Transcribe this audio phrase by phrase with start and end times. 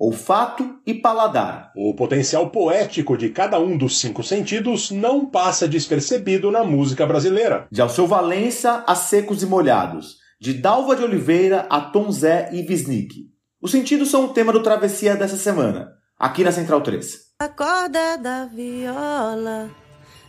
[0.00, 1.70] olfato e paladar.
[1.76, 7.68] O potencial poético de cada um dos cinco sentidos não passa despercebido na música brasileira.
[7.70, 12.62] De Alceu Valença a Secos e Molhados, de Dalva de Oliveira a Tom Zé e
[12.62, 13.28] Visnick.
[13.60, 17.18] Os sentidos são o tema do Travessia dessa semana, aqui na Central 3.
[17.38, 19.68] A corda da viola,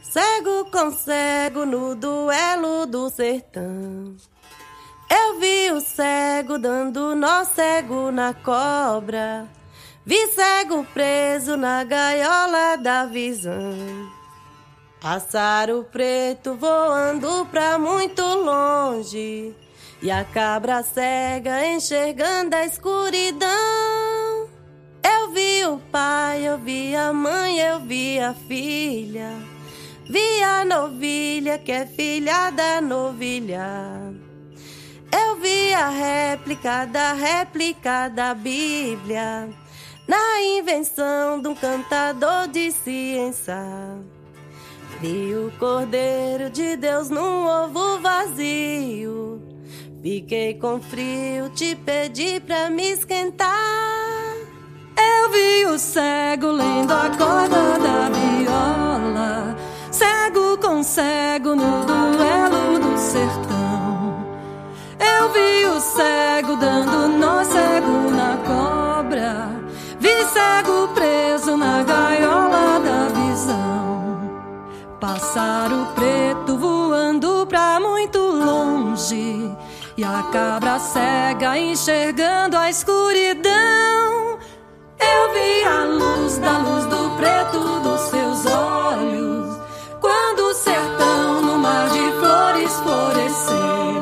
[0.04, 4.18] cego com cego no duelo do sertão.
[5.10, 9.48] Eu vi o cego dando nó cego na cobra.
[10.04, 14.10] Vi cego preso na gaiola da visão.
[15.00, 19.54] Pássaro preto voando pra muito longe.
[20.02, 24.50] E a cabra cega enxergando a escuridão.
[25.04, 29.30] Eu vi o pai, eu vi a mãe, eu vi a filha.
[30.10, 34.12] Vi a novilha que é filha da novilha.
[35.12, 39.48] Eu vi a réplica da réplica da Bíblia
[40.08, 43.56] na invenção de um cantador de ciência.
[45.00, 49.42] Vi o Cordeiro de Deus num ovo vazio.
[50.02, 53.56] Fiquei com frio, te pedi pra me esquentar.
[54.98, 59.56] Eu vi o cego lendo a corda da viola,
[59.92, 64.26] cego com cego no duelo do sertão.
[65.00, 69.51] Eu vi o cego dando nó cego na cobra,
[70.34, 74.32] cego preso na gaiola da visão.
[75.00, 79.52] Pássaro preto voando pra muito longe.
[79.98, 84.40] E a cabra cega enxergando a escuridão.
[85.00, 89.60] Eu vi a luz da luz do preto dos seus olhos.
[90.00, 94.02] Quando o sertão no mar de flores floresceu.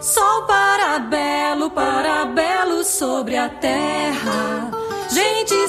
[0.00, 4.75] Sol para belo, para belo sobre a terra.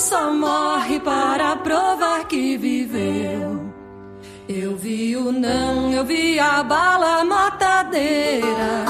[0.09, 3.73] Só morre para provar que viveu.
[4.47, 8.85] Eu vi o não, eu vi a bala matadeira.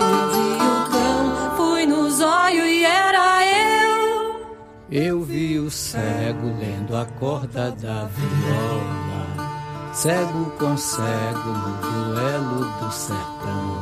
[0.00, 4.46] Eu vi o cão, fui nos olhos e era eu.
[4.90, 12.90] Eu vi o cego lendo a corda da viola, cego com cego no duelo do
[12.90, 13.78] sertão.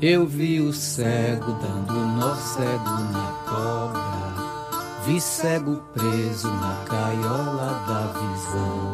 [0.00, 4.21] Eu vi o cego dando nó cego na cobra,
[5.06, 8.92] vi cego preso na gaiola da visão.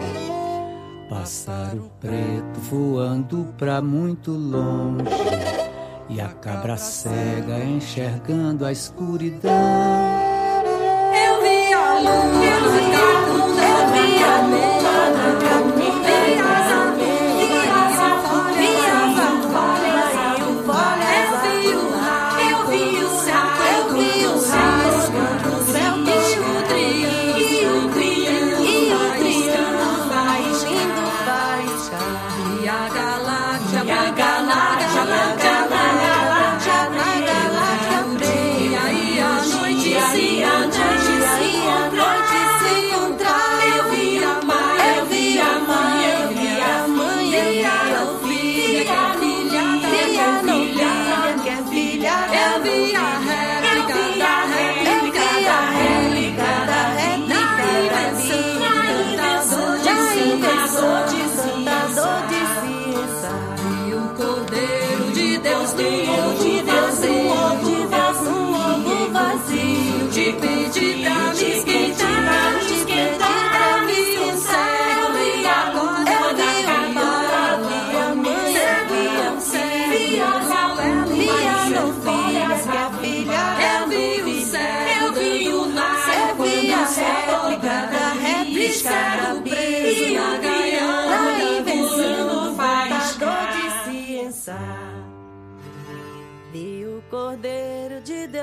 [1.08, 5.04] Pássaro preto voando pra muito longe
[6.08, 9.52] e a cabra cega enxergando a escuridão.
[11.12, 15.57] Eu vi a lua, eu vi a lua, eu vi a lua, vi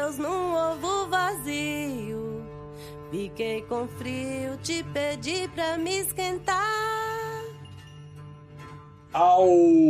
[0.06, 2.46] Deus num ovo vazio.
[3.10, 6.62] Fiquei com frio, te pedi pra me esquentar.
[9.12, 9.48] Ao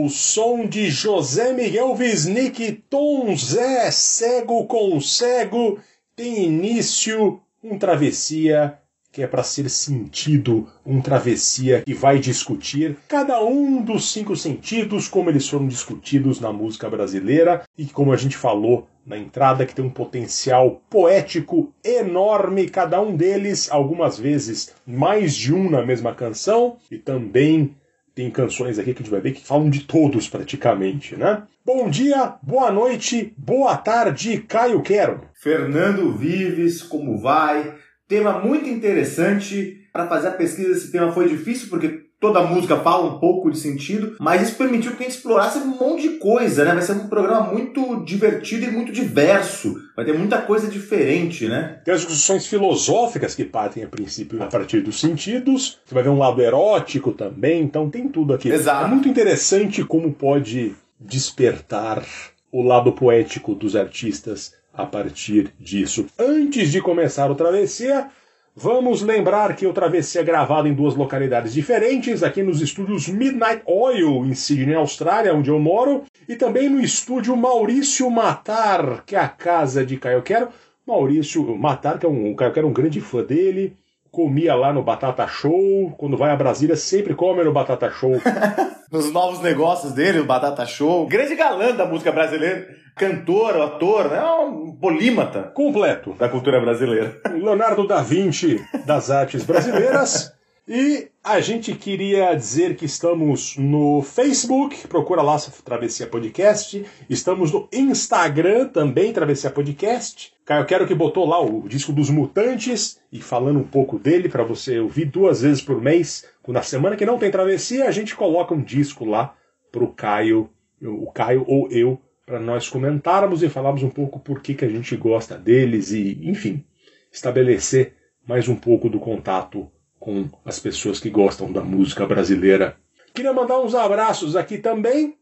[0.08, 5.80] som de José Miguel Wisnik, Tom Zé, cego com cego,
[6.16, 8.80] tem início um travessia
[9.12, 15.08] que é para ser sentido, um travessia que vai discutir cada um dos cinco sentidos,
[15.08, 19.76] como eles foram discutidos na música brasileira e como a gente falou na entrada, que
[19.76, 26.14] tem um potencial poético enorme, cada um deles, algumas vezes mais de um na mesma
[26.14, 27.76] canção, e também
[28.16, 31.44] tem canções aqui que a gente vai ver que falam de todos praticamente, né?
[31.66, 35.22] Bom dia, boa noite, boa tarde, Caio Quero.
[35.34, 37.76] Fernando Vives, como vai?
[38.08, 39.82] Tema muito interessante.
[39.92, 43.60] Para fazer a pesquisa desse tema foi difícil, porque toda música fala um pouco de
[43.60, 46.74] sentido, mas isso permitiu que a gente explorasse um monte de coisa, né?
[46.74, 49.76] Vai ser um programa muito divertido e muito diverso.
[49.96, 51.80] Vai ter muita coisa diferente, né?
[51.86, 55.80] Tem as discussões filosóficas que partem a princípio a partir dos sentidos.
[55.86, 58.50] Você vai ver um lado erótico também, então tem tudo aqui.
[58.50, 58.86] Exato.
[58.86, 62.04] É muito interessante como pode despertar
[62.52, 66.08] o lado poético dos artistas a partir disso.
[66.18, 68.10] Antes de começar o Travessia,
[68.56, 73.62] vamos lembrar que o Travessia é gravado em duas localidades diferentes, aqui nos estúdios Midnight
[73.66, 79.20] Oil, em Sydney, Austrália, onde eu moro, e também no estúdio Maurício Matar, que é
[79.20, 80.48] a casa de Caio Quero.
[80.88, 83.76] Maurício Matar, que é um, o Caio Quero é um grande fã dele,
[84.10, 88.14] comia lá no Batata Show, quando vai a Brasília sempre come no Batata Show.
[88.90, 91.06] Nos novos negócios dele, o Batata Show.
[91.08, 92.85] Grande galã da música brasileira.
[92.96, 94.24] Cantor, ator, né?
[94.24, 96.14] Um polímata Completo.
[96.14, 97.22] da cultura brasileira.
[97.30, 100.34] Leonardo da Vinci das artes brasileiras.
[100.68, 106.84] E a gente queria dizer que estamos no Facebook, procura lá Travessia Podcast.
[107.08, 110.34] Estamos no Instagram também, Travessia Podcast.
[110.44, 114.44] Caio Quero que botou lá o disco dos Mutantes e falando um pouco dele para
[114.44, 116.26] você ouvir duas vezes por mês.
[116.48, 119.36] Na semana que não tem Travessia, a gente coloca um disco lá
[119.72, 120.50] pro Caio,
[120.82, 124.70] o Caio ou eu, para nós comentarmos e falarmos um pouco por que, que a
[124.70, 126.66] gente gosta deles e, enfim,
[127.12, 127.94] estabelecer
[128.28, 129.70] mais um pouco do contato
[130.00, 132.78] com as pessoas que gostam da música brasileira.
[133.14, 135.16] Queria mandar uns abraços aqui também.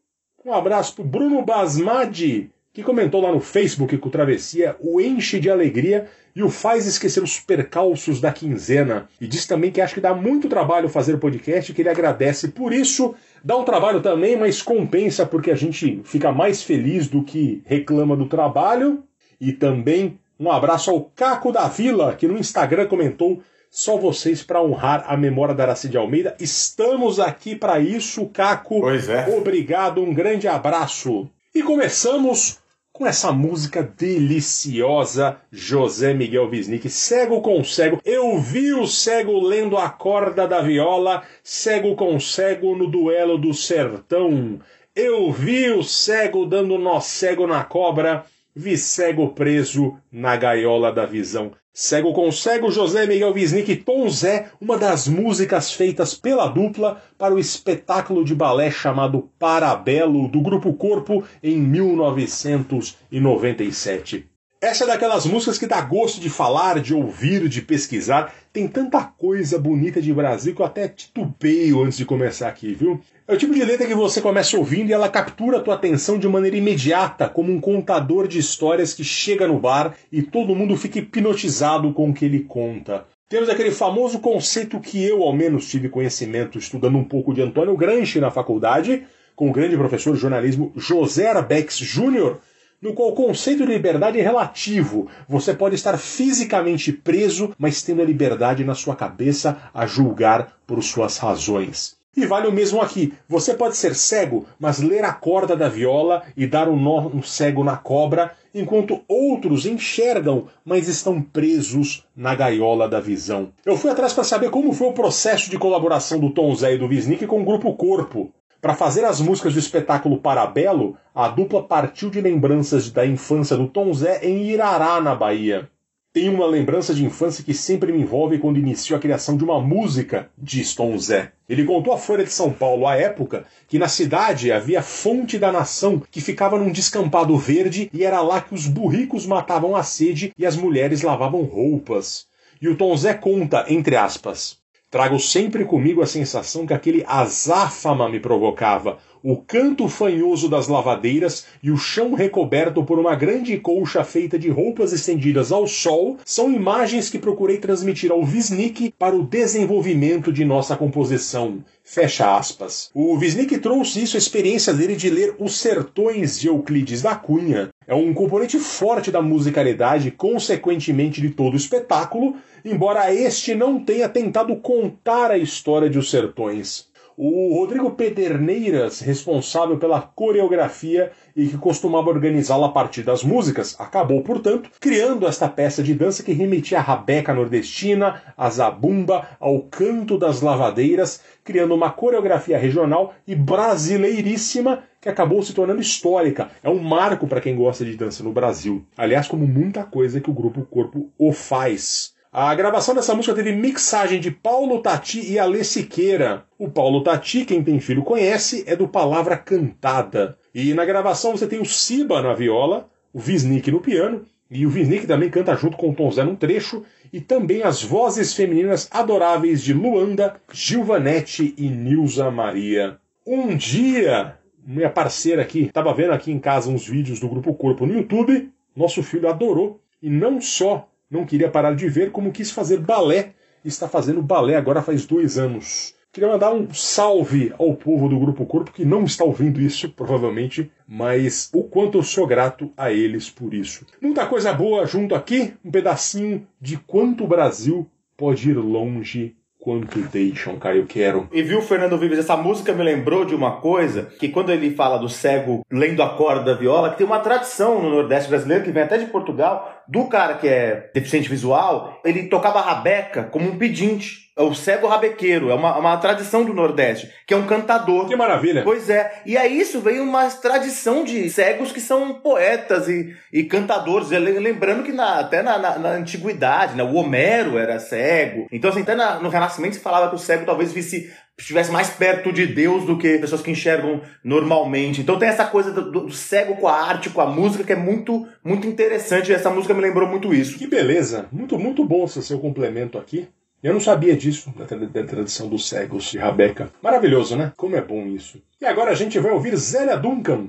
[0.45, 5.39] Um abraço pro Bruno Basmadi, que comentou lá no Facebook que o Travessia o enche
[5.39, 9.07] de alegria e o faz esquecer os percalços da quinzena.
[9.21, 12.47] E diz também que acha que dá muito trabalho fazer o podcast que ele agradece
[12.47, 13.13] por isso.
[13.43, 18.17] Dá um trabalho também, mas compensa porque a gente fica mais feliz do que reclama
[18.17, 19.03] do trabalho.
[19.39, 24.63] E também um abraço ao Caco da Vila, que no Instagram comentou só vocês para
[24.63, 26.35] honrar a memória da Aracide Almeida.
[26.39, 28.79] Estamos aqui para isso, Caco.
[28.79, 29.27] Pois é.
[29.37, 31.29] Obrigado, um grande abraço.
[31.53, 32.62] E começamos
[32.93, 37.99] com essa música deliciosa, José Miguel Wisnik, Cego com Cego.
[38.05, 43.51] Eu vi o cego lendo a corda da viola, cego com cego no duelo do
[43.51, 44.59] sertão.
[44.95, 48.25] Eu vi o cego dando nó cego na cobra,
[48.55, 51.51] vi cego preso na gaiola da visão.
[51.75, 57.33] Cego com Cego, José Miguel Wisnik Tom Zé, uma das músicas feitas pela dupla para
[57.33, 64.29] o espetáculo de balé chamado Parabelo, do Grupo Corpo, em 1997.
[64.63, 68.33] Essa é daquelas músicas que dá gosto de falar, de ouvir, de pesquisar.
[68.53, 73.01] Tem tanta coisa bonita de Brasil que eu até titubeio antes de começar aqui, viu?
[73.27, 76.17] É o tipo de letra que você começa ouvindo e ela captura a tua atenção
[76.17, 80.77] de maneira imediata, como um contador de histórias que chega no bar e todo mundo
[80.77, 83.03] fica hipnotizado com o que ele conta.
[83.27, 87.75] Temos aquele famoso conceito que eu, ao menos, tive conhecimento estudando um pouco de Antônio
[87.75, 89.03] Gramsci na faculdade,
[89.35, 92.37] com o grande professor de jornalismo José Arbex Jr.,
[92.83, 95.07] no qual o conceito de liberdade é relativo.
[95.27, 100.83] Você pode estar fisicamente preso, mas tendo a liberdade na sua cabeça a julgar por
[100.83, 101.95] suas razões.
[102.15, 103.13] E vale o mesmo aqui.
[103.27, 107.23] Você pode ser cego, mas ler a corda da viola e dar um nó um
[107.23, 113.51] cego na cobra, enquanto outros enxergam, mas estão presos na gaiola da visão.
[113.65, 116.77] Eu fui atrás para saber como foi o processo de colaboração do Tom Zé e
[116.77, 118.31] do Wisnik com o Grupo Corpo.
[118.63, 123.67] Para fazer as músicas do espetáculo Parabelo, a dupla partiu de lembranças da infância do
[123.67, 125.69] Tom Zé em Irará, na Bahia.
[126.13, 129.59] Tenho uma lembrança de infância que sempre me envolve quando iniciou a criação de uma
[129.59, 131.33] música, diz Tom Zé.
[131.49, 135.51] Ele contou à Folha de São Paulo, à época, que na cidade havia Fonte da
[135.51, 140.31] Nação, que ficava num descampado verde e era lá que os burricos matavam a sede
[140.37, 142.27] e as mulheres lavavam roupas.
[142.61, 144.62] E o Tom Zé conta, entre aspas,
[144.93, 151.45] Trago sempre comigo a sensação que aquele azáfama me provocava, o canto fanhoso das lavadeiras
[151.63, 156.51] e o chão recoberto por uma grande colcha feita de roupas estendidas ao sol são
[156.51, 161.63] imagens que procurei transmitir ao Wisnik para o desenvolvimento de nossa composição.
[161.85, 162.89] Fecha aspas.
[162.93, 167.69] O Wisnik trouxe isso a experiência dele de ler Os Sertões de Euclides da Cunha.
[167.87, 174.09] É um componente forte da musicalidade, consequentemente de todo o espetáculo, embora este não tenha
[174.09, 176.91] tentado contar a história de Os Sertões.
[177.15, 184.23] O Rodrigo Pederneiras, responsável pela coreografia e que costumava organizá-la a partir das músicas, acabou,
[184.23, 190.17] portanto, criando esta peça de dança que remetia à rabeca nordestina, à zabumba, ao canto
[190.17, 196.49] das lavadeiras, criando uma coreografia regional e brasileiríssima que acabou se tornando histórica.
[196.63, 198.83] É um marco para quem gosta de dança no Brasil.
[198.97, 202.12] Aliás, como muita coisa que o grupo Corpo o faz.
[202.35, 206.45] A gravação dessa música teve mixagem de Paulo Tati e Alê Siqueira.
[206.57, 210.35] O Paulo Tati, quem tem filho conhece, é do Palavra Cantada.
[210.51, 214.69] E na gravação você tem o Siba na viola, o Visnik no piano, e o
[214.71, 218.89] Visnik também canta junto com o Tom Zé num trecho, e também as vozes femininas
[218.89, 222.97] adoráveis de Luanda, Gilvanete e Nilza Maria.
[223.27, 227.85] Um dia, minha parceira aqui, estava vendo aqui em casa uns vídeos do Grupo Corpo
[227.85, 232.49] no YouTube, nosso filho adorou, e não só não queria parar de ver, como quis
[232.49, 233.33] fazer balé.
[233.63, 235.93] Está fazendo balé agora faz dois anos.
[236.11, 240.71] Queria mandar um salve ao povo do Grupo Corpo que não está ouvindo isso, provavelmente,
[240.87, 243.85] mas o quanto eu sou grato a eles por isso.
[244.01, 249.97] Muita coisa boa junto aqui, um pedacinho de quanto o Brasil pode ir longe quanto
[250.09, 251.29] deixam, cara, eu quero.
[251.31, 254.97] E viu, Fernando Vives, essa música me lembrou de uma coisa, que quando ele fala
[254.97, 258.71] do cego lendo a corda da viola, que tem uma tradição no Nordeste brasileiro, que
[258.71, 263.57] vem até de Portugal, do cara que é deficiente visual, ele tocava rabeca como um
[263.57, 264.22] pedinte.
[264.35, 268.07] O cego rabequeiro, é uma, uma tradição do Nordeste, que é um cantador.
[268.07, 268.63] Que maravilha!
[268.63, 273.43] Pois é, e a isso veio uma tradição de cegos que são poetas e, e
[273.43, 274.09] cantadores.
[274.09, 278.47] Lembrando que na, até na, na, na antiguidade, né, o Homero era cego.
[278.51, 281.89] Então, assim, até na, no Renascimento se falava que o cego talvez visse estivesse mais
[281.89, 285.01] perto de Deus do que pessoas que enxergam normalmente.
[285.01, 287.75] Então tem essa coisa do, do, cego com a arte, com a música, que é
[287.75, 289.31] muito, muito interessante.
[289.31, 290.57] E essa música me lembrou muito isso.
[290.57, 291.27] Que beleza!
[291.31, 293.27] Muito, muito bom esse seu complemento aqui.
[293.63, 296.69] Eu não sabia disso, da, tradição dos cegos de Rabeca.
[296.81, 297.53] Maravilhoso, né?
[297.55, 298.43] Como é bom isso.
[298.59, 300.47] E agora a gente vai ouvir Zélia Duncan.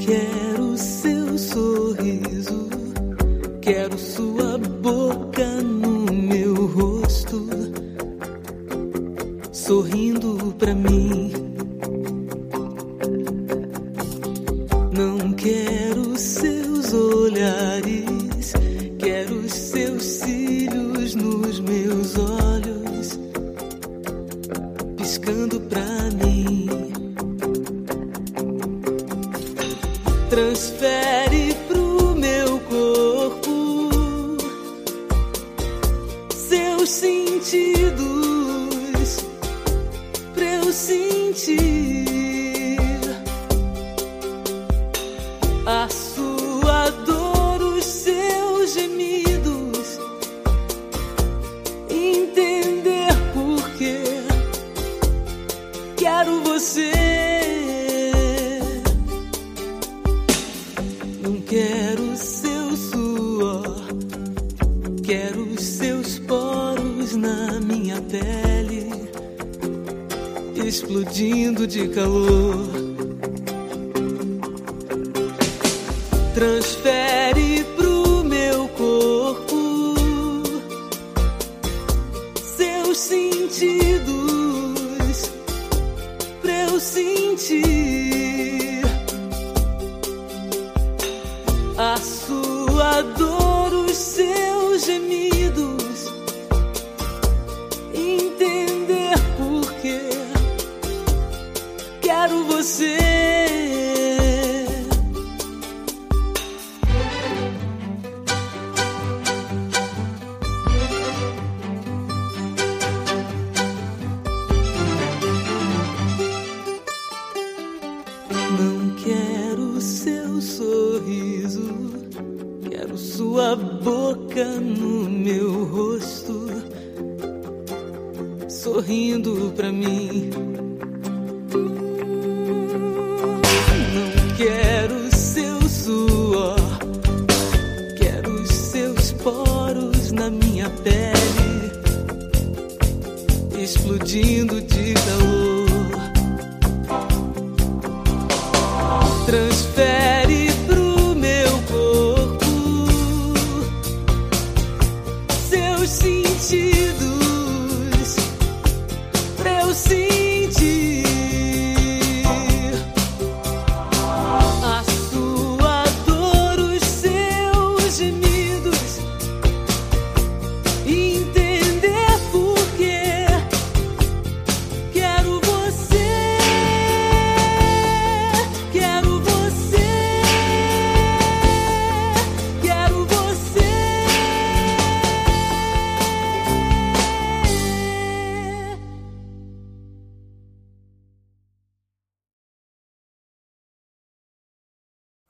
[0.00, 2.70] Quero seu sorriso,
[3.60, 5.27] quero sua boca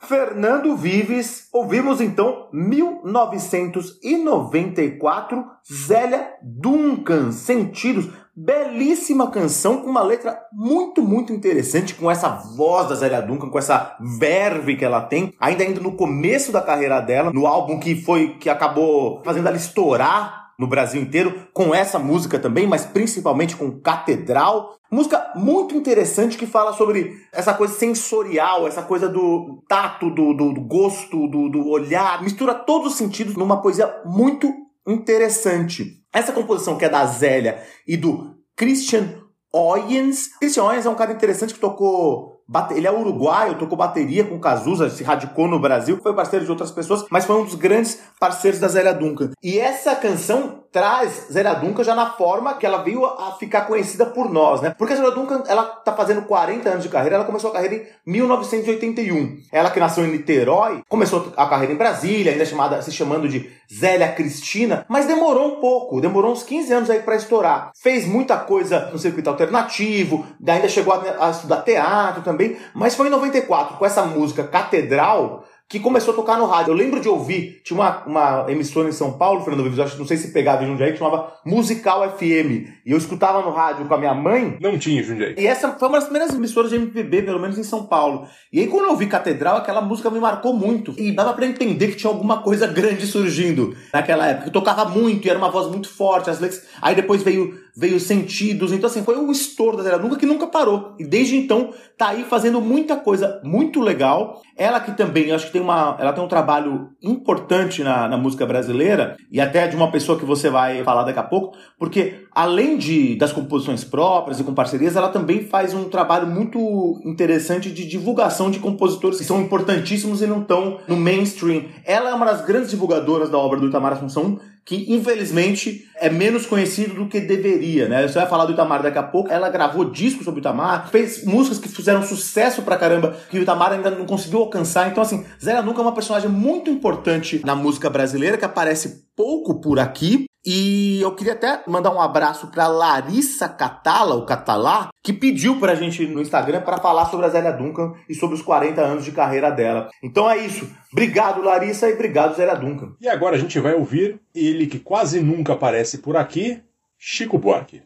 [0.09, 11.31] Fernando Vives, ouvimos então 1994, Zélia Duncan, Sentidos, belíssima canção com uma letra muito, muito
[11.31, 15.81] interessante, com essa voz da Zélia Duncan, com essa verve que ela tem, ainda ainda
[15.81, 20.67] no começo da carreira dela, no álbum que foi que acabou fazendo ela estourar no
[20.67, 24.77] Brasil inteiro, com essa música também, mas principalmente com Catedral.
[24.91, 30.53] Música muito interessante que fala sobre essa coisa sensorial, essa coisa do tato, do, do,
[30.55, 34.53] do gosto, do, do olhar, mistura todos os sentidos numa poesia muito
[34.87, 36.03] interessante.
[36.13, 39.23] Essa composição que é da Zélia e do Christian
[39.53, 40.29] Oyens.
[40.39, 42.38] Christian Oyens é um cara interessante que tocou
[42.71, 46.71] ele é uruguaio, tocou bateria com Cazuza, se radicou no Brasil, foi parceiro de outras
[46.71, 49.31] pessoas, mas foi um dos grandes parceiros da Zélia Duncan.
[49.43, 54.07] E essa canção traz Zélia Duncan já na forma que ela veio a ficar conhecida
[54.07, 54.75] por nós, né?
[54.77, 57.77] Porque a Zélia Duncan, ela tá fazendo 40 anos de carreira, ela começou a carreira
[57.77, 59.39] em 1981.
[59.53, 63.51] Ela que nasceu em Niterói, começou a carreira em Brasília, ainda chamada, se chamando de
[63.73, 67.71] Zélia Cristina, mas demorou um pouco, demorou uns 15 anos aí pra estourar.
[67.81, 73.09] Fez muita coisa no circuito alternativo, ainda chegou a, a estudar teatro também, mas foi
[73.09, 76.73] em 94, com essa música Catedral, que começou a tocar no rádio.
[76.73, 80.07] Eu lembro de ouvir, tinha uma, uma emissora em São Paulo, Fernando Vives, acho, não
[80.07, 82.69] sei se pegava em Jundiaí, que chamava Musical FM.
[82.87, 84.57] E eu escutava no rádio com a minha mãe.
[84.61, 85.35] Não tinha, Jundiaí.
[85.37, 88.27] E essa foi uma das primeiras emissoras de MPB, pelo menos em São Paulo.
[88.51, 90.95] E aí quando eu ouvi Catedral, aquela música me marcou muito.
[90.97, 94.49] E dava pra entender que tinha alguma coisa grande surgindo naquela época.
[94.49, 96.63] Eu tocava muito e era uma voz muito forte, as letras...
[96.81, 98.73] Aí depois veio, veio Sentidos.
[98.73, 100.95] Então assim, foi um estouro da Zélia Nunca que nunca parou.
[100.99, 104.43] E desde então tá aí fazendo muita coisa muito legal.
[104.57, 108.45] Ela que também, acho que tem uma, ela tem um trabalho importante na, na música
[108.45, 112.77] brasileira e até de uma pessoa que você vai falar daqui a pouco, porque além
[112.77, 117.87] de das composições próprias e com parcerias, ela também faz um trabalho muito interessante de
[117.87, 121.67] divulgação de compositores que são importantíssimos e não estão no mainstream.
[121.85, 126.47] Ela é uma das grandes divulgadoras da obra do Itamar Assunção, que infelizmente é menos
[126.47, 128.07] conhecido do que deveria, né?
[128.07, 129.31] Você vai falar do Itamar daqui a pouco.
[129.31, 133.43] Ela gravou discos sobre o Itamar, fez músicas que fizeram sucesso pra caramba, que o
[133.43, 134.89] Itamar ainda não conseguiu alcançar.
[134.89, 139.61] Então, assim, Zélia Nunca é uma personagem muito importante na música brasileira, que aparece pouco
[139.61, 140.27] por aqui.
[140.47, 145.75] E eu queria até mandar um abraço pra Larissa Catala, o Catalá, que pediu pra
[145.75, 149.13] gente no Instagram para falar sobre a Zélia Duncan e sobre os 40 anos de
[149.13, 149.89] carreira dela.
[150.03, 150.71] Então é isso.
[150.93, 152.93] Obrigado, Larissa, e obrigado, Zélia Duncan.
[153.01, 156.61] E agora a gente vai ouvir ele que quase nunca aparece por aqui,
[156.99, 157.83] Chico Buarque.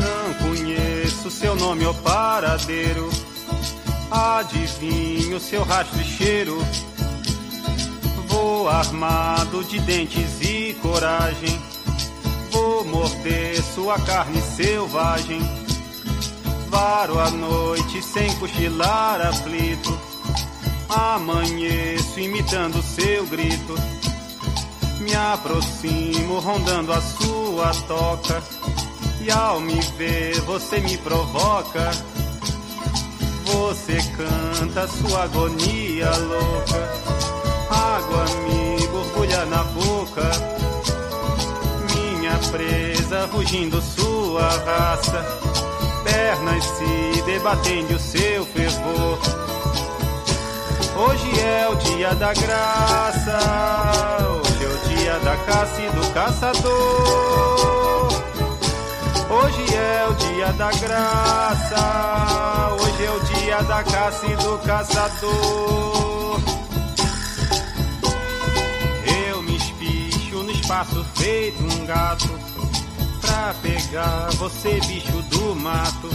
[0.00, 3.08] Não conheço seu nome ou paradeiro.
[4.10, 6.58] Adivinho seu rastro e cheiro.
[8.28, 11.60] Vou armado de dentes e coragem.
[12.50, 15.63] Vou morder sua carne selvagem.
[16.74, 19.96] Varo a noite sem cochilar aflito.
[20.88, 23.76] Amanheço imitando seu grito.
[24.98, 28.42] Me aproximo rondando a sua toca.
[29.20, 31.92] E ao me ver você me provoca.
[33.44, 36.90] Você canta sua agonia louca.
[37.70, 40.28] Água me borbulha na boca.
[41.94, 45.44] Minha presa rugindo sua raça.
[46.14, 49.18] Pernas se debatendo o seu fervor.
[50.96, 53.36] Hoje é o dia da graça.
[54.40, 58.12] Hoje é o dia da caça e do caçador.
[59.28, 62.76] Hoje é o dia da graça.
[62.80, 66.40] Hoje é o dia da caça e do caçador.
[69.26, 72.43] Eu me espicho no espaço feito um gato.
[73.34, 76.08] Pra pegar você, bicho do mato.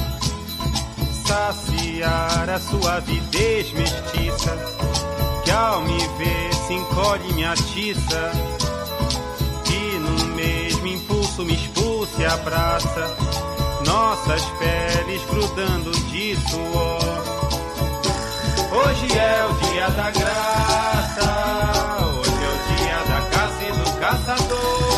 [1.28, 4.58] saciar a sua avidez mestiça,
[5.44, 8.32] que ao me ver se encolhe me atiça,
[9.70, 13.18] e no mesmo impulso me expulsa e abraça,
[13.86, 17.02] nossas peles grudando de suor.
[18.72, 21.26] Hoje é o dia da graça,
[22.18, 24.89] hoje é o dia da caça e do caçador.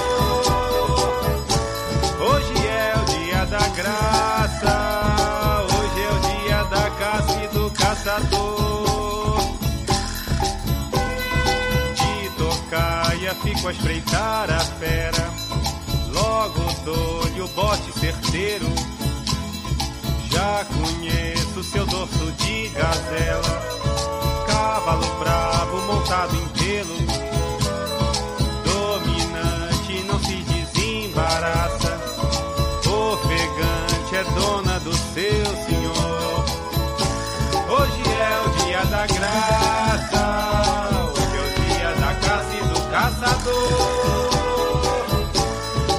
[8.02, 9.40] Do caçador.
[11.96, 15.30] De tocaia fico a espreitar a fera,
[16.12, 18.68] logo dou-lhe o bote certeiro.
[20.32, 23.62] Já conheço seu dorso de gazela,
[24.48, 26.98] cavalo bravo montado em pelo.
[28.64, 32.00] Dominante não se desembaraça,
[32.88, 35.81] ofegante é dona do seu senhor.
[39.02, 40.22] Da graça,
[41.10, 44.30] hoje é o dia da caça e do caçador.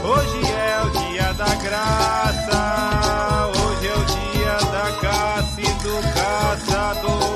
[0.04, 7.32] Hoje é o dia da graça, hoje é o dia da caça e do caçador.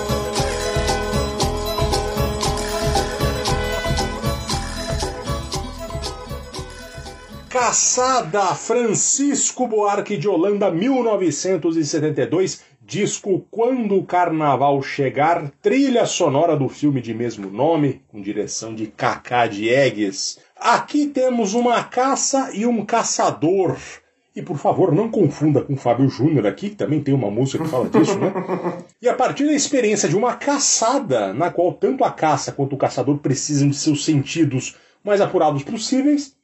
[7.48, 17.01] Caçada Francisco Buarque de Holanda, 1972, disco Quando o Carnaval Chegar, trilha sonora do filme
[17.03, 20.38] de mesmo nome, com direção de Cacá Diegues.
[20.57, 23.77] Aqui temos uma caça e um caçador.
[24.37, 27.70] E por favor, não confunda com Fábio Júnior aqui, que também tem uma música que
[27.70, 28.33] fala disso, né?
[29.03, 32.79] E a partir da experiência de uma caçada, na qual tanto a caça quanto o
[32.79, 36.37] caçador precisam de seus sentidos mais apurados possíveis,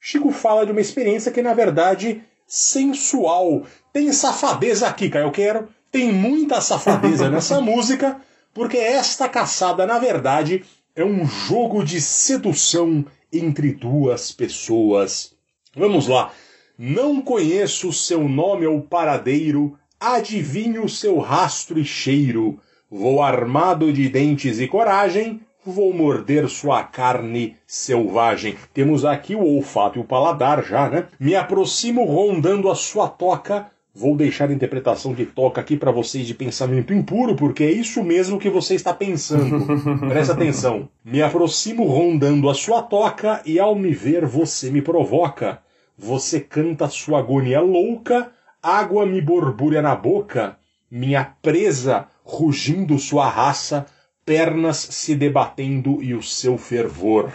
[0.00, 3.62] Chico fala de uma experiência que, na verdade, sensual.
[3.92, 5.68] Tem safadeza aqui, Caio Quero.
[5.94, 8.20] Tem muita safadeza nessa música,
[8.52, 15.36] porque esta caçada, na verdade, é um jogo de sedução entre duas pessoas.
[15.72, 16.32] Vamos lá.
[16.76, 22.58] Não conheço seu nome ou paradeiro, adivinho seu rastro e cheiro.
[22.90, 28.56] Vou armado de dentes e coragem, vou morder sua carne selvagem.
[28.72, 31.06] Temos aqui o olfato e o paladar já, né?
[31.20, 33.70] Me aproximo rondando a sua toca.
[33.96, 38.02] Vou deixar a interpretação de toca aqui para vocês de pensamento impuro, porque é isso
[38.02, 39.64] mesmo que você está pensando.
[40.08, 40.88] Presta atenção.
[41.04, 45.62] Me aproximo rondando a sua toca e ao me ver você me provoca.
[45.96, 50.56] Você canta sua agonia louca, água me borbulha na boca,
[50.90, 53.86] minha presa rugindo sua raça,
[54.26, 57.30] pernas se debatendo e o seu fervor.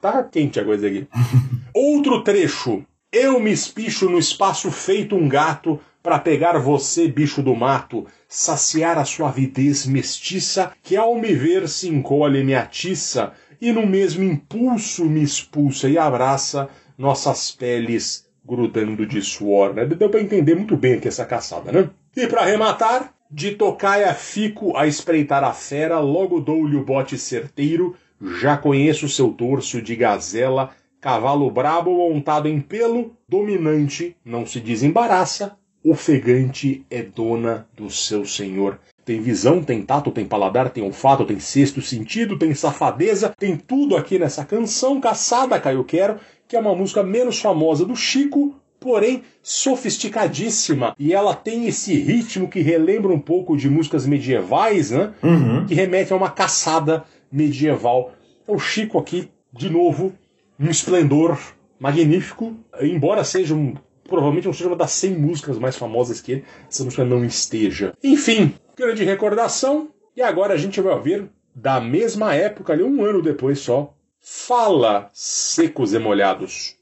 [0.00, 1.08] Tá quente a coisa aqui.
[1.74, 2.84] Outro trecho.
[3.10, 8.98] Eu me espicho no espaço feito um gato para pegar você, bicho do mato, saciar
[8.98, 13.86] a sua avidez mestiça, que ao me ver se encolhe e me atiça, e no
[13.86, 19.86] mesmo impulso me expulsa e abraça, nossas peles grudando de suor, né?
[19.86, 21.88] Deu para entender muito bem aqui essa caçada, né?
[22.14, 27.96] E para arrematar, de tocaia fico a espreitar a fera, logo dou-lhe o bote certeiro,
[28.20, 30.68] já conheço seu torso de gazela,
[31.00, 38.78] cavalo brabo montado em pelo, dominante, não se desembaraça, ofegante é dona do seu senhor.
[39.04, 43.96] Tem visão, tem tato, tem paladar, tem olfato, tem sexto sentido, tem safadeza, tem tudo
[43.96, 46.18] aqui nessa canção caçada, Caio Quero,
[46.48, 50.94] que é uma música menos famosa do Chico, porém sofisticadíssima.
[50.98, 55.12] E ela tem esse ritmo que relembra um pouco de músicas medievais, né?
[55.22, 55.66] Uhum.
[55.66, 58.12] Que remete a uma caçada medieval.
[58.46, 60.12] O Chico aqui, de novo,
[60.58, 61.38] um esplendor
[61.78, 63.74] magnífico, embora seja um.
[64.06, 67.92] Provavelmente não seja uma das 100 músicas mais famosas que ele, essa música não esteja.
[68.02, 69.88] Enfim, grande recordação.
[70.16, 75.10] E agora a gente vai ouvir, da mesma época, ali, um ano depois só, Fala,
[75.12, 76.76] Secos e Molhados.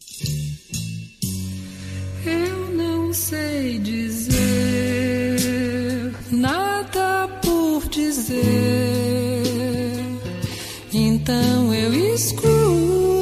[2.24, 4.32] Eu não sei dizer
[6.30, 8.42] nada por dizer,
[10.92, 13.21] então eu escuto.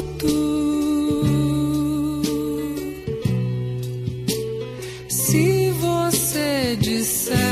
[5.30, 7.49] Se você disser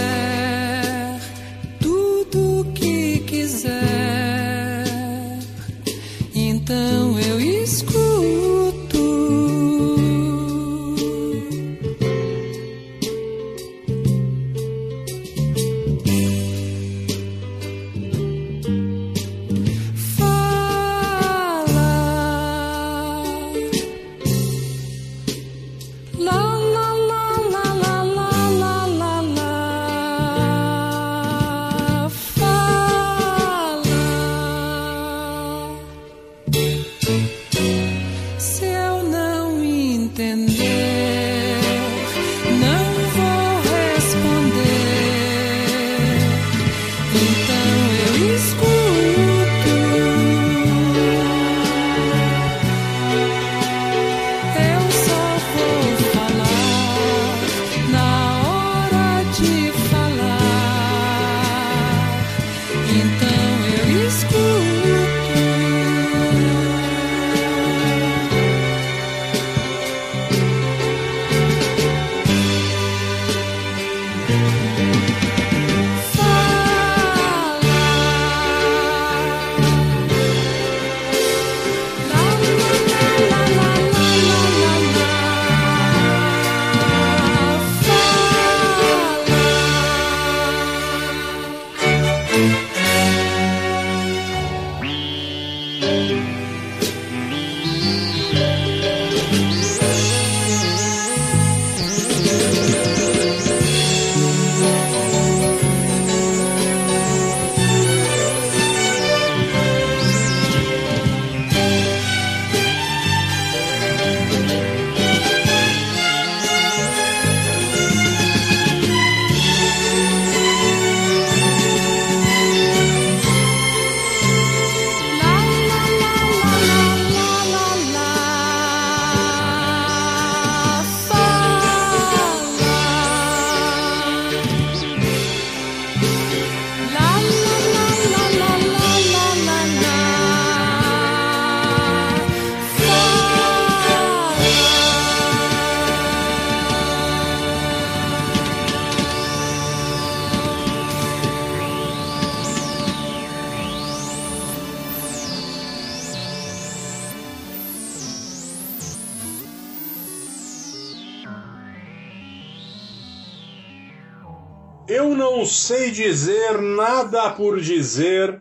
[165.68, 168.40] sei dizer nada por dizer,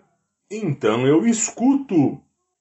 [0.49, 2.17] então eu escuto.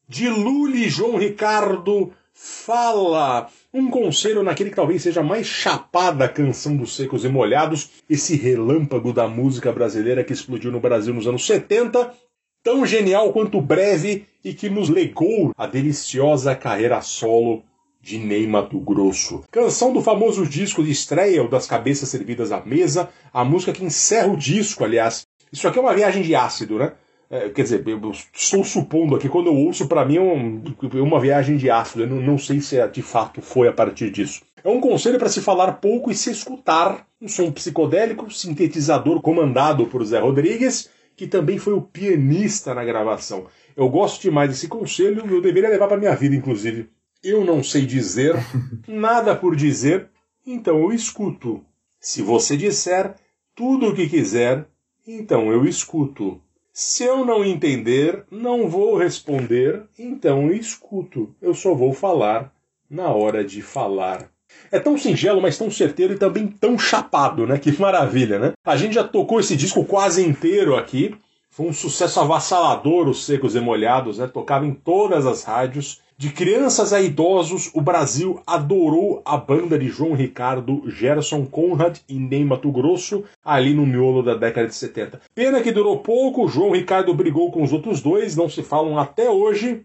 [0.09, 3.48] De Lully João Ricardo fala.
[3.72, 9.12] Um conselho naquele que talvez seja mais chapada canção dos secos e molhados, esse relâmpago
[9.12, 12.12] da música brasileira que explodiu no Brasil nos anos 70,
[12.61, 17.62] tão genial quanto breve e que nos legou a deliciosa carreira solo
[18.07, 19.42] de Ney Mato Grosso.
[19.51, 23.85] Canção do famoso disco de estreia, o das cabeças servidas à mesa, a música que
[23.85, 25.27] encerra o disco, aliás.
[25.53, 26.92] Isso aqui é uma viagem de ácido, né?
[27.29, 30.62] É, quer dizer, eu estou supondo aqui, quando eu ouço, para mim é um,
[31.03, 32.05] uma viagem de ácido.
[32.05, 34.42] Eu não, não sei se é, de fato foi a partir disso.
[34.62, 37.05] É um conselho para se falar pouco e se escutar.
[37.21, 43.47] Um som psicodélico, sintetizador comandado por Zé Rodrigues, que também foi o pianista na gravação.
[43.77, 46.88] Eu gosto demais desse conselho eu deveria levar para minha vida, inclusive.
[47.22, 48.35] Eu não sei dizer,
[48.87, 50.09] nada por dizer,
[50.46, 51.64] então eu escuto.
[51.98, 53.14] Se você disser
[53.55, 54.66] tudo o que quiser,
[55.07, 56.40] então eu escuto.
[56.72, 61.35] Se eu não entender, não vou responder, então eu escuto.
[61.40, 62.52] Eu só vou falar
[62.88, 64.31] na hora de falar.
[64.70, 67.59] É tão singelo, mas tão certeiro e também tão chapado, né?
[67.59, 68.52] Que maravilha, né?
[68.64, 71.14] A gente já tocou esse disco quase inteiro aqui.
[71.50, 74.26] Foi um sucesso avassalador, os Secos e Molhados, né?
[74.26, 76.02] Tocava em todas as rádios.
[76.18, 82.18] De crianças a idosos, o Brasil adorou a banda de João Ricardo, Gerson Conrad e
[82.18, 85.20] Ney Mato Grosso, ali no miolo da década de 70.
[85.35, 89.29] Pena que durou pouco, João Ricardo brigou com os outros dois, não se falam até
[89.29, 89.85] hoje.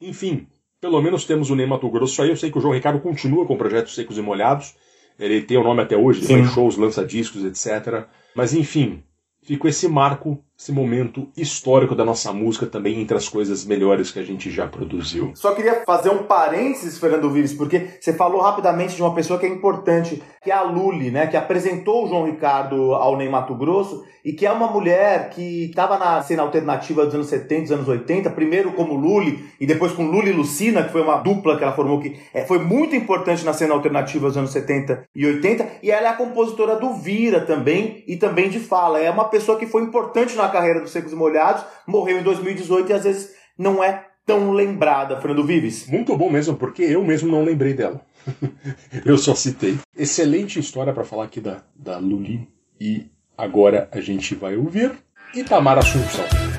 [0.00, 0.46] Enfim,
[0.80, 2.28] pelo menos temos o Ney Mato Grosso aí.
[2.28, 4.76] Eu sei que o João Ricardo continua com projetos secos e molhados.
[5.18, 8.04] Ele tem o nome até hoje, ele faz shows, lança discos, etc.
[8.36, 9.02] Mas enfim,
[9.42, 14.20] ficou esse marco, esse momento histórico da nossa música também entre as coisas melhores que
[14.20, 15.32] a gente já produziu.
[15.34, 19.46] Só queria fazer um parênteses, Fernando Vires, porque você falou rapidamente de uma pessoa que
[19.46, 23.56] é importante, que é a Luli, né, que apresentou o João Ricardo ao Ney Mato
[23.56, 27.72] Grosso e que é uma mulher que estava na cena alternativa dos anos 70, dos
[27.72, 31.56] anos 80, primeiro como Luli e depois com Luli e Lucina, que foi uma dupla
[31.56, 35.26] que ela formou que é, foi muito importante na cena alternativa dos anos 70 e
[35.26, 39.00] 80, e ela é a compositora do Vira também e também de Fala.
[39.00, 42.90] É uma pessoa que foi importante na carreira dos Secos e Molhados, morreu em 2018
[42.90, 45.88] e às vezes não é tão lembrada, Fernando Vives.
[45.88, 48.00] Muito bom mesmo, porque eu mesmo não lembrei dela.
[49.04, 49.78] eu só citei.
[49.96, 52.48] Excelente história para falar aqui da, da Luli.
[52.80, 54.92] E agora a gente vai ouvir
[55.34, 56.51] Itamar Assunção.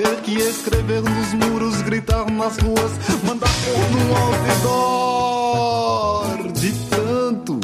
[0.00, 2.92] ter que escrever nos muros, gritar nas ruas,
[3.26, 4.16] mandar por no
[4.64, 6.52] outdoor.
[6.52, 7.60] De tanto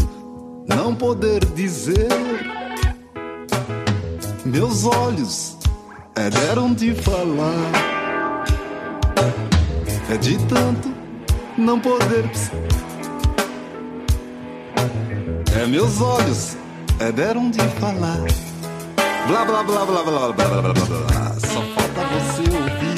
[0.67, 2.09] não poder dizer,
[4.45, 5.57] meus olhos
[6.15, 7.73] é deram de falar.
[10.11, 10.93] É de tanto
[11.57, 12.31] não poder.
[15.59, 16.59] É meus olhos
[17.01, 18.21] é deram de falar.
[19.29, 21.35] Blá blá blá blá blá blá blá blá blá blá.
[21.41, 22.95] Só fala falta você ouvir.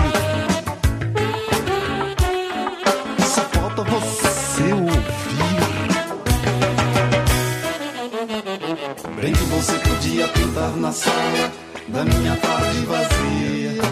[3.25, 5.01] Só falta você ouvir.
[9.21, 11.51] Bem que você podia pintar na sala
[11.89, 13.83] da minha tarde vazia.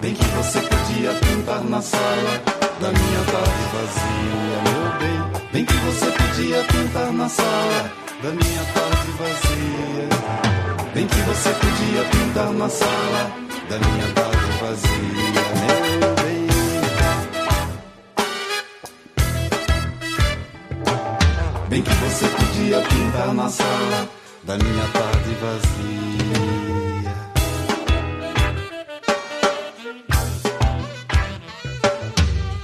[0.00, 2.42] Bem que você podia pintar na sala
[2.80, 5.18] da minha tarde vazia, meu bem.
[5.52, 7.90] Bem que você podia pintar na sala
[8.22, 10.08] da minha tarde vazia.
[10.92, 16.46] Bem que você podia pintar na sala da minha tarde vazia, meu bem.
[21.68, 24.08] Bem que você podia pintar na sala
[24.44, 26.74] da minha tarde vazia.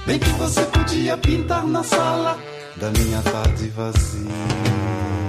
[0.05, 2.37] Bem que você podia pintar na sala
[2.77, 5.20] da minha tarde vazia.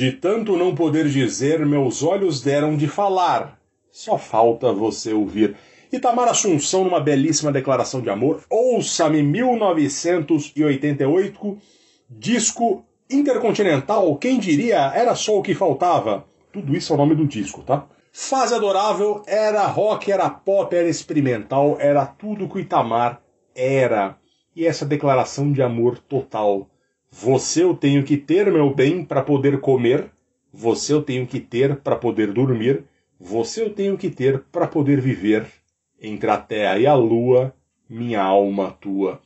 [0.00, 3.60] De tanto não poder dizer, meus olhos deram de falar.
[3.92, 5.54] Só falta você ouvir.
[5.92, 8.42] Itamar Assunção, numa belíssima declaração de amor.
[8.48, 11.58] Ouça-me 1988,
[12.08, 14.16] disco intercontinental.
[14.16, 14.90] Quem diria?
[14.94, 16.24] Era só o que faltava.
[16.50, 17.84] Tudo isso é o nome do disco, tá?
[18.10, 23.20] Fase adorável, era rock, era pop, era experimental, era tudo que o Itamar
[23.54, 24.16] era.
[24.56, 26.70] E essa declaração de amor total.
[27.10, 30.10] Você eu tenho que ter, meu bem, para poder comer.
[30.52, 32.84] Você eu tenho que ter para poder dormir.
[33.18, 35.46] Você eu tenho que ter para poder viver.
[36.00, 37.52] Entre a terra e a lua,
[37.88, 39.20] minha alma tua.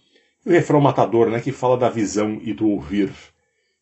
[0.44, 3.12] E o refrão matador, né, que fala da visão e do ouvir.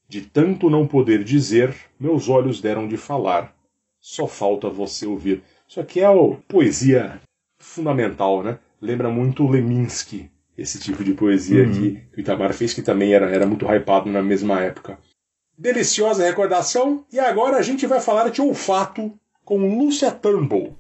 [0.08, 3.54] De tanto não poder dizer, meus olhos deram de falar.
[4.00, 5.42] Só falta você ouvir.
[5.66, 6.12] Isso aqui é a
[6.48, 7.20] poesia
[7.58, 8.58] fundamental, né?
[8.80, 11.72] Lembra muito Leminski, esse tipo de poesia Uhum.
[11.72, 14.98] que, o Itamar fez, que também era, era muito hypado na mesma época.
[15.56, 19.12] Deliciosa recordação, e agora a gente vai falar de olfato
[19.44, 20.76] com Lúcia Turnbull.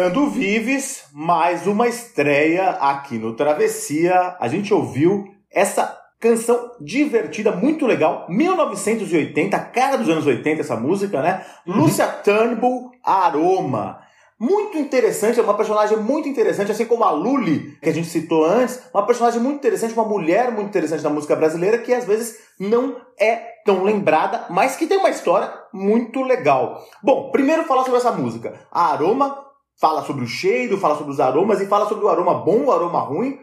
[0.00, 4.34] Fernando Vives, mais uma estreia aqui no Travessia.
[4.40, 11.20] A gente ouviu essa canção divertida, muito legal, 1980, cara dos anos 80 essa música,
[11.20, 11.44] né?
[11.66, 14.00] Lúcia Turnbull, Aroma.
[14.38, 18.46] Muito interessante, é uma personagem muito interessante, assim como a Luli, que a gente citou
[18.46, 22.38] antes, uma personagem muito interessante, uma mulher muito interessante da música brasileira, que às vezes
[22.58, 23.34] não é
[23.66, 26.82] tão lembrada, mas que tem uma história muito legal.
[27.02, 28.54] Bom, primeiro falar sobre essa música.
[28.72, 29.49] A Aroma
[29.80, 32.72] fala sobre o cheiro, fala sobre os aromas e fala sobre o aroma bom, o
[32.72, 33.38] aroma ruim.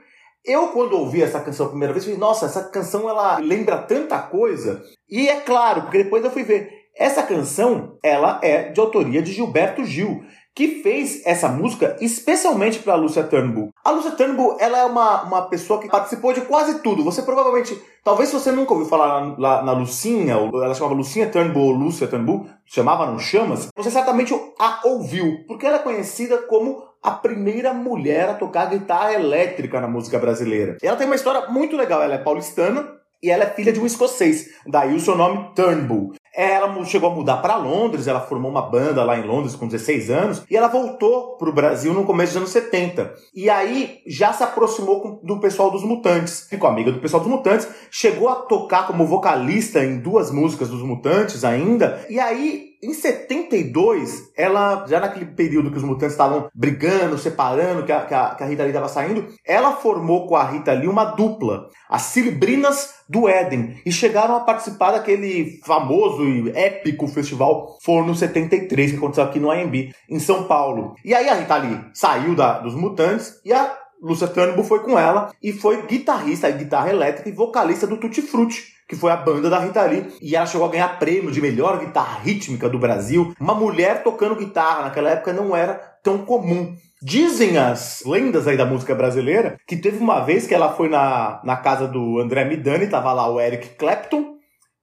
[0.45, 4.19] Eu, quando ouvi essa canção a primeira vez, falei, nossa, essa canção ela lembra tanta
[4.19, 4.81] coisa.
[5.09, 6.71] E é claro, porque depois eu fui ver.
[6.95, 10.23] Essa canção, ela é de autoria de Gilberto Gil,
[10.57, 13.69] que fez essa música especialmente para a Lúcia Turnbull.
[13.85, 17.03] A Lúcia Turnbull, ela é uma, uma pessoa que participou de quase tudo.
[17.03, 21.63] Você provavelmente, talvez você nunca ouviu falar na, na Lucinha, ou ela chamava Lucinha Turnbull
[21.63, 26.83] ou Lúcia Turnbull, chamava não chamas, você certamente a ouviu, porque ela é conhecida como
[27.03, 30.77] a primeira mulher a tocar guitarra elétrica na música brasileira.
[30.81, 33.85] Ela tem uma história muito legal, ela é paulistana, e ela é filha de um
[33.85, 36.13] escocês, daí o seu nome Turnbull.
[36.37, 40.11] Ela chegou a mudar para Londres, ela formou uma banda lá em Londres com 16
[40.11, 43.11] anos e ela voltou para o Brasil no começo dos anos 70.
[43.33, 47.67] E aí já se aproximou do pessoal dos Mutantes, ficou amiga do pessoal dos Mutantes,
[47.89, 52.05] chegou a tocar como vocalista em duas músicas dos Mutantes ainda.
[52.07, 57.91] E aí em 72, ela, já naquele período que os mutantes estavam brigando, separando, que
[57.91, 60.87] a, que a, que a Rita Lee estava saindo, ela formou com a Rita Lee
[60.87, 67.77] uma dupla, as Cilibrinas do Éden, e chegaram a participar daquele famoso e épico festival
[67.83, 70.93] Forno 73, que aconteceu aqui no AMB, em São Paulo.
[71.03, 74.97] E aí a Rita Lee saiu da, dos mutantes e a Lúcia Turnbull foi com
[74.97, 79.49] ela e foi guitarrista, guitarra elétrica e vocalista do Tutti Frutti, que foi a banda
[79.49, 83.33] da Rita Lee, e ela chegou a ganhar prêmio de melhor guitarra rítmica do Brasil.
[83.39, 86.73] Uma mulher tocando guitarra naquela época não era tão comum.
[87.01, 91.41] Dizem as lendas aí da música brasileira que teve uma vez que ela foi na,
[91.43, 94.37] na casa do André Midani, tava lá o Eric Clapton,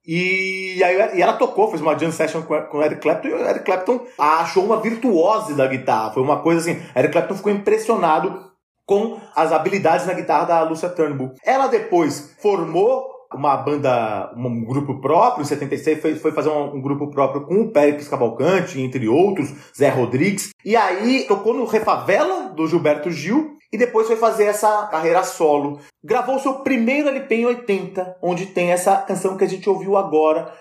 [0.07, 3.33] e, aí, e ela tocou, fez uma jam session com, com o Eric Clapton, e
[3.33, 6.13] o Eric Clapton achou uma virtuose da guitarra.
[6.13, 8.53] Foi uma coisa assim, Eric Clapton ficou impressionado
[8.87, 11.33] com as habilidades na guitarra da Lúcia Turnbull.
[11.43, 16.81] Ela depois formou uma banda, um grupo próprio, em 76 foi, foi fazer um, um,
[16.81, 22.51] grupo próprio com o Pérez Cavalcante, entre outros, Zé Rodrigues, e aí tocou no Refavela,
[22.51, 25.81] do Gilberto Gil, e depois foi fazer essa carreira solo.
[26.03, 30.53] Gravou seu primeiro LP em 80, onde tem essa canção que a gente ouviu agora,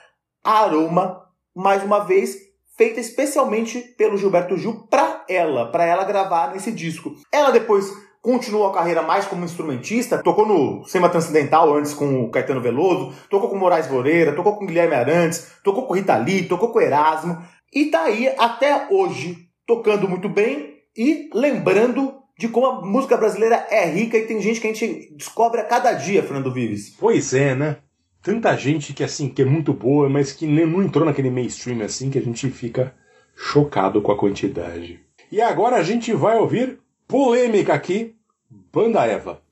[0.44, 1.22] Aroma,
[1.56, 2.36] mais uma vez,
[2.76, 7.14] feita especialmente pelo Gilberto Gil para ela, para ela gravar nesse disco.
[7.32, 7.86] Ela depois
[8.24, 13.14] continuou a carreira mais como instrumentista, tocou no Sema Transcendental antes com o Caetano Veloso,
[13.30, 17.38] tocou com Moraes Moreira, tocou com Guilherme Arantes, tocou com Rita Lee, tocou com Erasmo,
[17.72, 23.68] e tá aí até hoje tocando muito bem e lembrando de como a música brasileira
[23.70, 26.96] é rica e tem gente que a gente descobre a cada dia, Fernando Vives.
[26.98, 27.78] Pois é, né?
[28.22, 32.10] Tanta gente que assim que é muito boa, mas que não entrou naquele mainstream assim
[32.10, 32.96] que a gente fica
[33.36, 35.02] chocado com a quantidade.
[35.30, 38.16] E agora a gente vai ouvir polêmica aqui,
[38.50, 39.43] Banda Eva.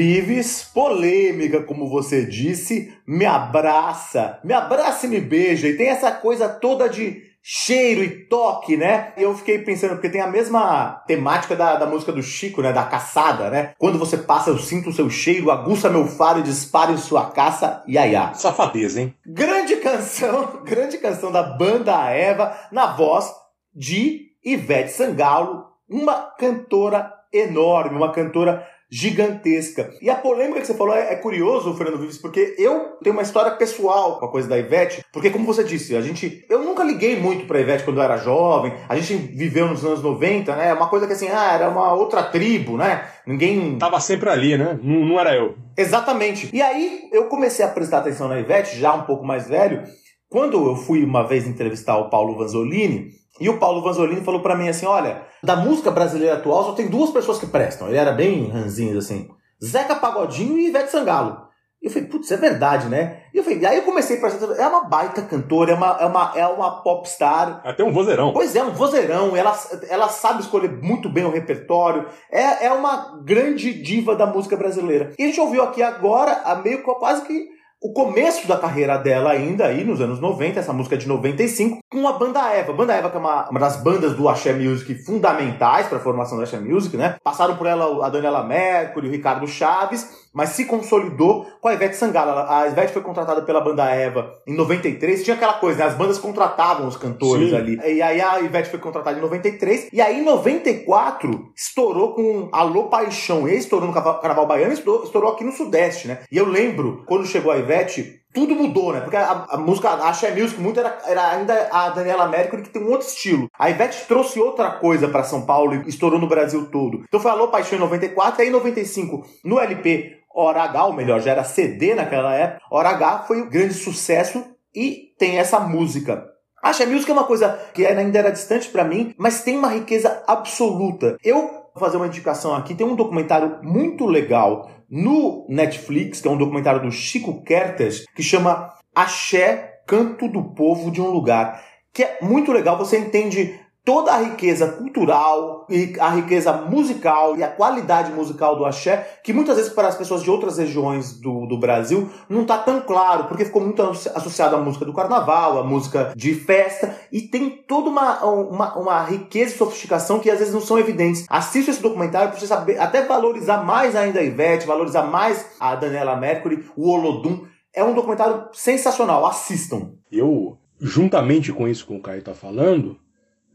[0.00, 6.10] Vives, polêmica, como você disse, me abraça, me abraça e me beija, e tem essa
[6.10, 9.12] coisa toda de cheiro e toque, né?
[9.18, 12.72] E eu fiquei pensando, porque tem a mesma temática da, da música do Chico, né?
[12.72, 13.74] Da caçada, né?
[13.76, 17.30] Quando você passa, eu sinto o seu cheiro, aguça meu faro e disparo em sua
[17.30, 18.32] caça, iaiá.
[18.32, 19.14] Safadeza, hein?
[19.26, 23.30] Grande canção, grande canção da banda Eva, na voz
[23.74, 29.92] de Ivete Sangalo, uma cantora enorme, uma cantora gigantesca.
[30.02, 33.22] E a polêmica que você falou é, é curioso, Fernando Vives, porque eu tenho uma
[33.22, 36.82] história pessoal com a coisa da Ivete, porque como você disse, a gente, eu nunca
[36.82, 40.74] liguei muito pra Ivete quando eu era jovem, a gente viveu nos anos 90, né?
[40.74, 43.08] Uma coisa que assim, ah, era uma outra tribo, né?
[43.26, 44.78] Ninguém Tava sempre ali, né?
[44.82, 45.54] Não, não era eu.
[45.76, 46.50] Exatamente.
[46.52, 49.84] E aí eu comecei a prestar atenção na Ivete, já um pouco mais velho,
[50.28, 54.54] quando eu fui uma vez entrevistar o Paulo Vanzolini, e o Paulo Vanzolini falou pra
[54.54, 57.88] mim assim: olha, da música brasileira atual só tem duas pessoas que prestam.
[57.88, 59.28] Ele era bem ranzinho assim:
[59.64, 61.50] Zeca Pagodinho e Ivete Sangalo.
[61.82, 63.22] E eu falei, putz, é verdade, né?
[63.32, 66.04] E eu falei, aí eu comecei a prestar é uma baita cantora, é uma, é
[66.04, 67.62] uma, é uma popstar.
[67.64, 68.34] Até um vozeirão.
[68.34, 73.18] Pois é, um vozeirão, ela, ela sabe escolher muito bem o repertório, é, é uma
[73.24, 75.14] grande diva da música brasileira.
[75.18, 77.48] E a gente ouviu aqui agora, a meio quase que
[77.82, 81.78] o começo da carreira dela ainda aí nos anos 90, essa música é de 95,
[81.90, 82.72] com a banda Eva.
[82.72, 86.00] A banda Eva que é uma, uma das bandas do Axé Music fundamentais para a
[86.00, 87.16] formação do Axé Music, né?
[87.24, 91.96] Passaram por ela a Daniela Mercury, o Ricardo Chaves, mas se consolidou com a Ivete
[91.96, 92.30] Sangalo.
[92.48, 95.84] A Ivete foi contratada pela banda Eva em 93, tinha aquela coisa, né?
[95.84, 97.56] As bandas contratavam os cantores Sim.
[97.56, 97.80] ali.
[97.84, 102.84] E aí a Ivete foi contratada em 93, e aí em 94 estourou com Alô
[102.84, 103.48] Paixão.
[103.48, 106.20] E estourou no Carnaval Baiano, estourou, estourou aqui no Sudeste, né?
[106.30, 109.00] E eu lembro, quando chegou a Ivete, tudo mudou, né?
[109.00, 112.70] Porque a, a música, a Axé Music, muito era, era ainda a Daniela Mercury, que
[112.70, 113.48] tem um outro estilo.
[113.58, 117.02] A Ivete trouxe outra coisa pra São Paulo e estourou no Brasil todo.
[117.08, 120.92] Então foi Alô Paixão em 94, e aí em 95, no LP Hora H, ou
[120.92, 125.58] melhor, já era CD naquela época, Hora H foi um grande sucesso e tem essa
[125.58, 126.30] música.
[126.62, 129.68] A Axé Music é uma coisa que ainda era distante pra mim, mas tem uma
[129.68, 131.16] riqueza absoluta.
[131.24, 136.38] Eu fazer uma indicação aqui, tem um documentário muito legal no Netflix, que é um
[136.38, 141.62] documentário do Chico Kertes, que chama Axé, Canto do Povo de um Lugar,
[141.92, 147.42] que é muito legal, você entende toda a riqueza cultural e a riqueza musical e
[147.42, 151.46] a qualidade musical do axé, que muitas vezes para as pessoas de outras regiões do,
[151.46, 155.64] do Brasil não está tão claro, porque ficou muito associado à música do carnaval, à
[155.64, 160.54] música de festa, e tem toda uma, uma, uma riqueza e sofisticação que às vezes
[160.54, 161.24] não são evidentes.
[161.28, 165.74] Assista esse documentário para você saber, até valorizar mais ainda a Ivete, valorizar mais a
[165.74, 167.44] Daniela Mercury, o Olodum.
[167.74, 169.92] É um documentário sensacional, assistam.
[170.10, 172.96] Eu, juntamente com isso que o Caio tá falando,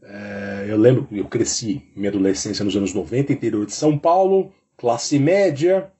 [0.08, 4.52] é, eu lembro que eu cresci minha adolescência nos anos 90, interior de São Paulo,
[4.76, 5.90] classe média,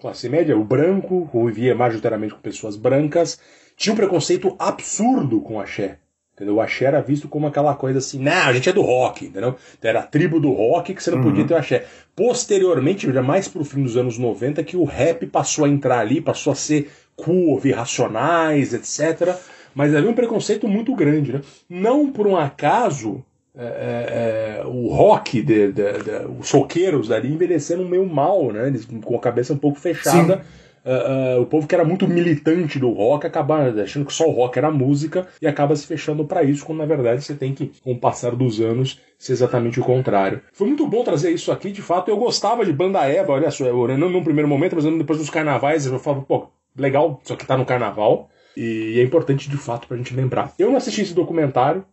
[0.00, 3.38] classe média, o branco, convivia majoritariamente com pessoas brancas,
[3.76, 5.98] tinha um preconceito absurdo com o axé.
[6.34, 6.54] Entendeu?
[6.54, 9.56] O axé era visto como aquela coisa assim, não, a gente é do rock, entendeu?
[9.78, 11.24] Então, era a tribo do rock que você não Uhum.
[11.24, 11.84] podia ter o axé.
[12.16, 16.18] Posteriormente, já mais pro fim dos anos 90, que o rap passou a entrar ali,
[16.18, 19.36] passou a ser cool, racionais, etc.
[19.74, 21.42] Mas havia um preconceito muito grande, né?
[21.68, 23.22] Não por um acaso
[23.56, 28.68] é, é, é, o rock, de, de- de- os roqueiros dali envelheceram meio mal, né?
[28.68, 30.42] Eles com a cabeça um pouco fechada.
[30.82, 34.30] É, é, o povo que era muito militante do rock acaba achando que só o
[34.32, 37.70] rock era música e acaba se fechando pra isso, quando na verdade você tem que,
[37.84, 40.40] com o passar dos anos, ser exatamente o contrário.
[40.54, 42.10] Foi muito bom trazer isso aqui, de fato.
[42.10, 45.28] Eu gostava de Banda Eva, olha só, eu, não num primeiro momento, mas depois dos
[45.28, 48.30] carnavais eu falava, pô, legal, isso aqui tá no carnaval.
[48.56, 50.54] E é importante de fato pra gente lembrar.
[50.58, 51.84] Eu não assisti esse documentário,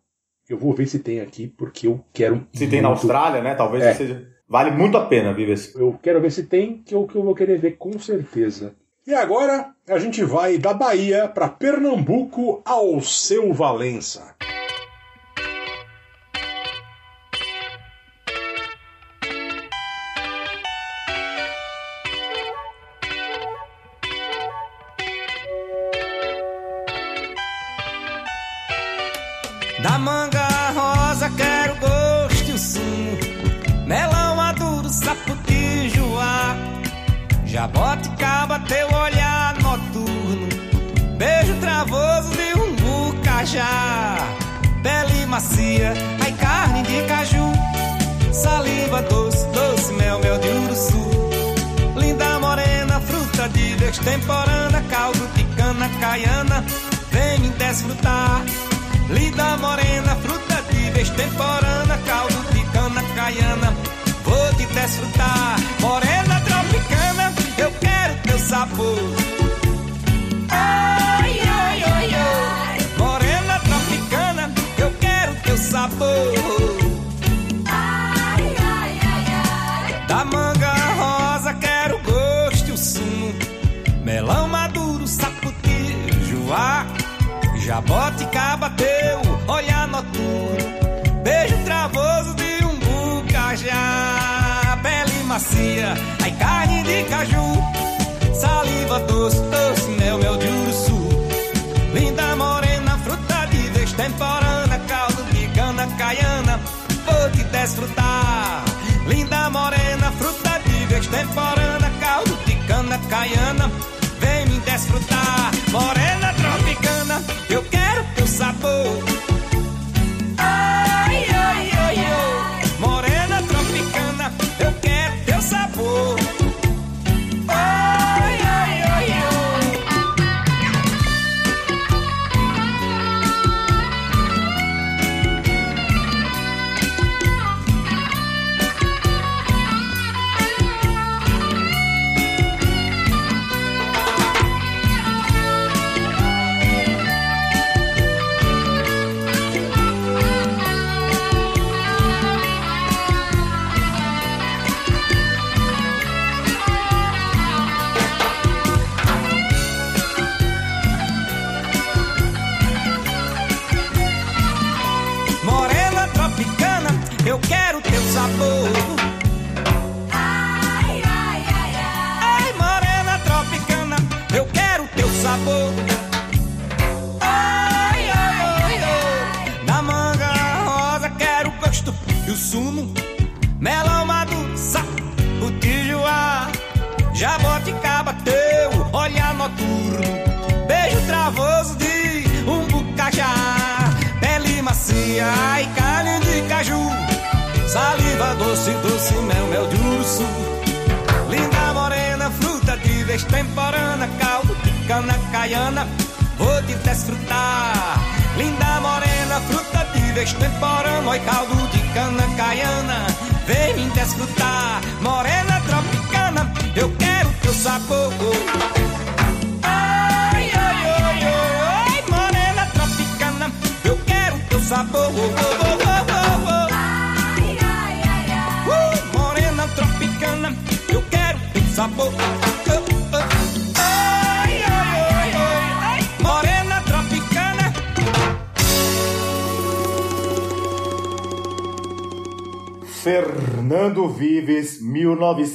[0.50, 2.46] eu vou ver se tem aqui, porque eu quero.
[2.54, 3.56] Se tem na muito- Austrália, né?
[3.56, 3.94] Talvez É.
[3.94, 4.28] seja.
[4.50, 5.76] Vale muito a pena, Vives.
[5.76, 8.74] Eu quero ver se tem, que eu, que eu vou querer ver com certeza.
[9.06, 14.36] E agora a gente vai da Bahia para Pernambuco ao seu Valença.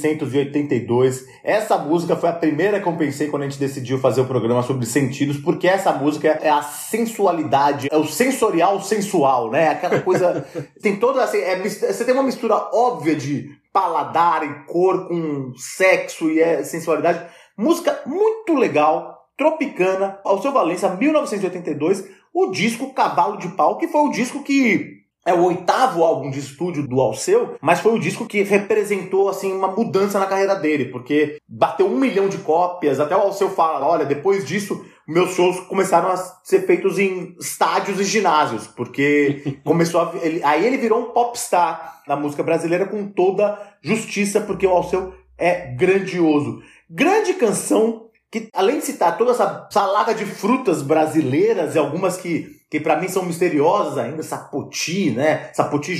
[0.03, 1.25] 1982.
[1.43, 4.61] Essa música foi a primeira que eu pensei quando a gente decidiu fazer o programa
[4.63, 9.69] sobre sentidos, porque essa música é a sensualidade, é o sensorial sensual, né?
[9.69, 10.45] Aquela coisa.
[10.81, 16.29] tem toda assim, é você tem uma mistura óbvia de paladar e cor com sexo
[16.29, 17.25] e é sensualidade.
[17.57, 24.01] Música muito legal, tropicana, ao seu Valença, 1982, o disco Cavalo de Pau, que foi
[24.01, 28.25] o disco que É o oitavo álbum de estúdio do Alceu, mas foi o disco
[28.25, 32.99] que representou assim uma mudança na carreira dele, porque bateu um milhão de cópias.
[32.99, 37.99] Até o Alceu fala: olha, depois disso meus shows começaram a ser feitos em estádios
[37.99, 43.07] e ginásios, porque começou a, ele, aí ele virou um popstar na música brasileira com
[43.07, 46.61] toda justiça, porque o Alceu é grandioso.
[46.89, 48.03] Grande canção
[48.33, 52.99] que além de citar toda essa salada de frutas brasileiras e algumas que, que para
[52.99, 55.51] mim são misteriosas ainda, sapoti, né?
[55.53, 55.93] Sapoti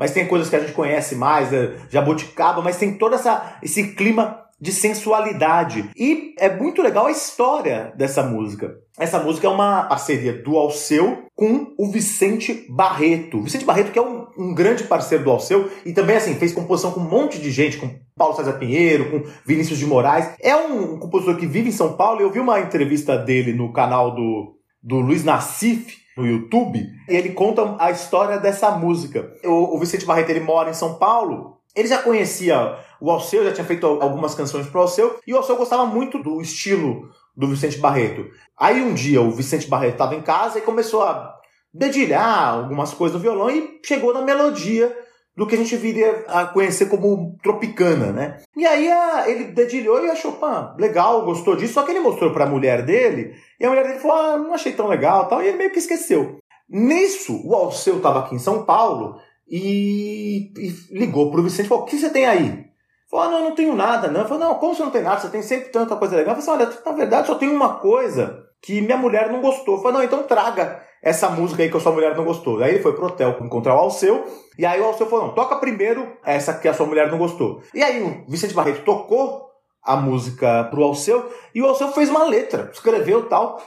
[0.00, 1.76] mas tem coisas que a gente conhece mais, né?
[1.88, 5.90] jabuticaba, mas tem todo essa, esse clima de sensualidade.
[5.96, 8.74] E é muito legal a história dessa música.
[8.98, 13.40] Essa música é uma parceria do Alceu com o Vicente Barreto.
[13.40, 16.90] Vicente Barreto, que é um, um grande parceiro do Alceu, e também assim fez composição
[16.90, 20.34] com um monte de gente, com Paulo César Pinheiro, com Vinícius de Moraes.
[20.40, 22.20] É um compositor que vive em São Paulo.
[22.20, 27.30] Eu vi uma entrevista dele no canal do, do Luiz Nassif, no YouTube, e ele
[27.30, 29.32] conta a história dessa música.
[29.44, 31.58] O, o Vicente Barreto ele mora em São Paulo.
[31.74, 35.56] Ele já conhecia o Alceu, já tinha feito algumas canções pro Alceu, e o Alceu
[35.56, 38.30] gostava muito do estilo do Vicente Barreto.
[38.58, 41.34] Aí um dia o Vicente Barreto estava em casa e começou a
[41.72, 44.94] dedilhar algumas coisas no violão e chegou na melodia
[45.36, 48.42] do que a gente viria a conhecer como tropicana, né?
[48.56, 52.32] E aí a, ele dedilhou e achou, pá, legal, gostou disso, só que ele mostrou
[52.32, 55.42] para a mulher dele, e a mulher dele falou, ah, não achei tão legal, tal,
[55.42, 56.38] e ele meio que esqueceu.
[56.68, 59.16] Nisso, o Alceu estava aqui em São Paulo
[59.48, 62.64] e, e ligou pro Vicente e falou, o que você tem aí?
[63.10, 64.26] Falou, ah, não, não tenho nada, não.
[64.26, 65.20] Falei, não, como você não tem nada?
[65.20, 66.34] Você tem sempre tanta coisa legal.
[66.34, 69.78] Eu falei, olha, na verdade só tem uma coisa que minha mulher não gostou.
[69.78, 72.62] Falei, não, então traga essa música aí que a sua mulher não gostou.
[72.62, 74.24] Aí ele foi pro hotel encontrar o Alceu,
[74.56, 77.60] e aí o Alceu falou, não, toca primeiro essa que a sua mulher não gostou.
[77.74, 79.50] E aí o Vicente Barreto tocou
[79.82, 83.60] a música pro Alceu, e o Alceu fez uma letra, escreveu tal.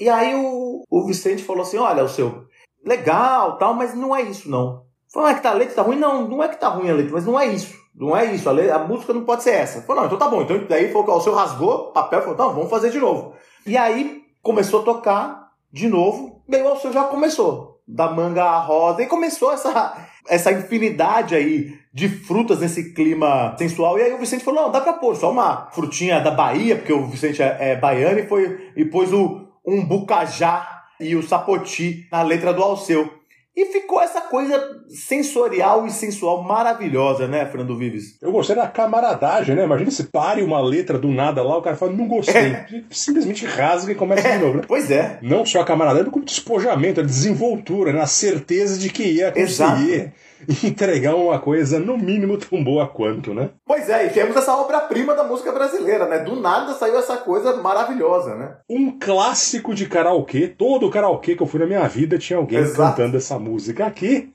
[0.00, 2.44] E aí o, o Vicente falou assim, olha, Alceu,
[2.82, 4.86] legal, tal, mas não é isso não.
[5.12, 5.96] Falou, ah, que tá, a letra tá ruim?
[5.96, 7.76] Não, não é que tá ruim a letra, mas não é isso.
[7.94, 9.82] Não é isso, a, letra, a música não pode ser essa.
[9.82, 10.40] Falou, não, então tá bom.
[10.40, 13.34] Então daí que o Alceu rasgou papel e falou, não, vamos fazer de novo.
[13.66, 17.78] E aí começou a tocar de novo, aí o Alceu já começou.
[17.86, 19.96] Da manga rosa, e começou essa,
[20.28, 23.98] essa infinidade aí de frutas nesse clima sensual.
[23.98, 26.92] E aí o Vicente falou: não, dá pra pôr só uma frutinha da Bahia, porque
[26.92, 32.06] o Vicente é, é baiano, e, foi, e pôs o, um bucajá e o sapoti
[32.12, 33.17] na letra do Alceu.
[33.58, 38.16] E ficou essa coisa sensorial e sensual maravilhosa, né, Fernando Vives?
[38.22, 39.64] Eu gostei da camaradagem, né?
[39.64, 42.52] Imagina se pare uma letra do nada lá, o cara fala, não gostei.
[42.52, 42.66] É.
[42.88, 44.62] Simplesmente rasga e começa de novo, né?
[44.64, 45.18] Pois é.
[45.22, 48.00] Não só a camaradagem, como despojamento, a desenvoltura, né?
[48.00, 50.12] a certeza de que ia conseguir
[50.64, 53.50] entregar uma coisa, no mínimo, tão boa quanto, né?
[53.66, 56.18] Pois é, e temos essa obra-prima da música brasileira, né?
[56.20, 58.56] Do nada saiu essa coisa maravilhosa, né?
[58.68, 60.48] Um clássico de karaokê.
[60.48, 62.96] Todo karaokê que eu fui na minha vida tinha alguém Exato.
[62.96, 64.32] cantando essa música aqui,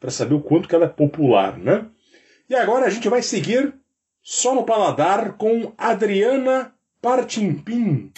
[0.00, 1.86] para saber o quanto que ela é popular, né?
[2.48, 3.74] E agora a gente vai seguir
[4.22, 8.12] só no paladar com Adriana Partimpim.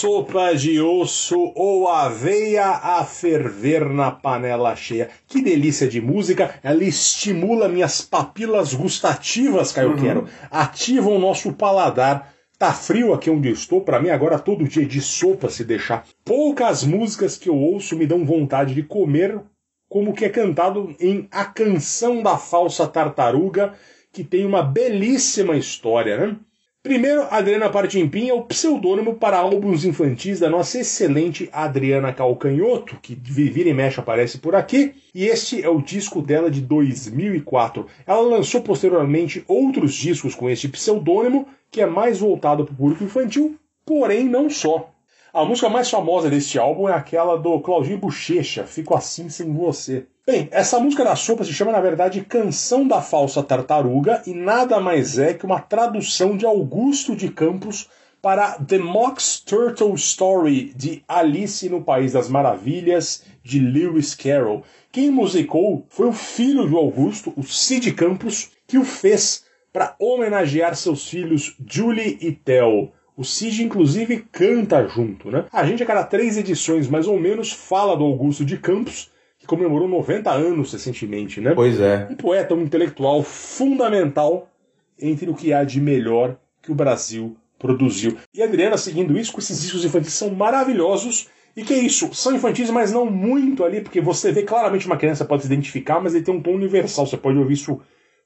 [0.00, 5.10] Sopa de osso ou aveia a ferver na panela cheia.
[5.28, 6.54] Que delícia de música.
[6.62, 10.26] Ela estimula minhas papilas gustativas, Caio Quero.
[10.50, 12.32] Ativa o nosso paladar.
[12.58, 16.06] Tá frio aqui onde eu estou, para mim agora todo dia de sopa se deixar.
[16.24, 19.38] Poucas músicas que eu ouço me dão vontade de comer,
[19.86, 23.74] como que é cantado em A Canção da Falsa Tartaruga,
[24.10, 26.36] que tem uma belíssima história, né?
[26.82, 33.14] Primeiro, Adriana Partimpim é o pseudônimo para álbuns infantis da nossa excelente Adriana Calcanhoto, que
[33.14, 37.86] vira e mexe aparece por aqui, e este é o disco dela de 2004.
[38.06, 43.04] Ela lançou posteriormente outros discos com este pseudônimo, que é mais voltado para o público
[43.04, 44.90] infantil, porém não só.
[45.34, 50.06] A música mais famosa deste álbum é aquela do Claudinho Bochecha, Fico Assim Sem Você.
[50.30, 54.78] Bem, essa música da sopa se chama, na verdade, Canção da Falsa Tartaruga e nada
[54.78, 57.88] mais é que uma tradução de Augusto de Campos
[58.22, 64.62] para The Mox Turtle Story de Alice no País das Maravilhas de Lewis Carroll.
[64.92, 70.76] Quem musicou foi o filho do Augusto, o Cid Campos, que o fez para homenagear
[70.76, 72.92] seus filhos Julie e Theo.
[73.16, 75.46] O Cid, inclusive, canta junto, né?
[75.52, 79.10] A gente, a cada três edições, mais ou menos, fala do Augusto de Campos,
[79.50, 81.52] comemorou 90 anos recentemente, né?
[81.56, 82.06] Pois é.
[82.08, 84.48] Um poeta, um intelectual fundamental
[84.96, 88.16] entre o que há de melhor que o Brasil produziu.
[88.32, 91.28] E a Adriana, seguindo isso, com esses discos infantis são maravilhosos.
[91.56, 92.14] E que é isso?
[92.14, 96.00] São infantis, mas não muito ali, porque você vê claramente uma criança pode se identificar,
[96.00, 97.04] mas ele tem um tom universal.
[97.04, 97.80] Você pode ouvir isso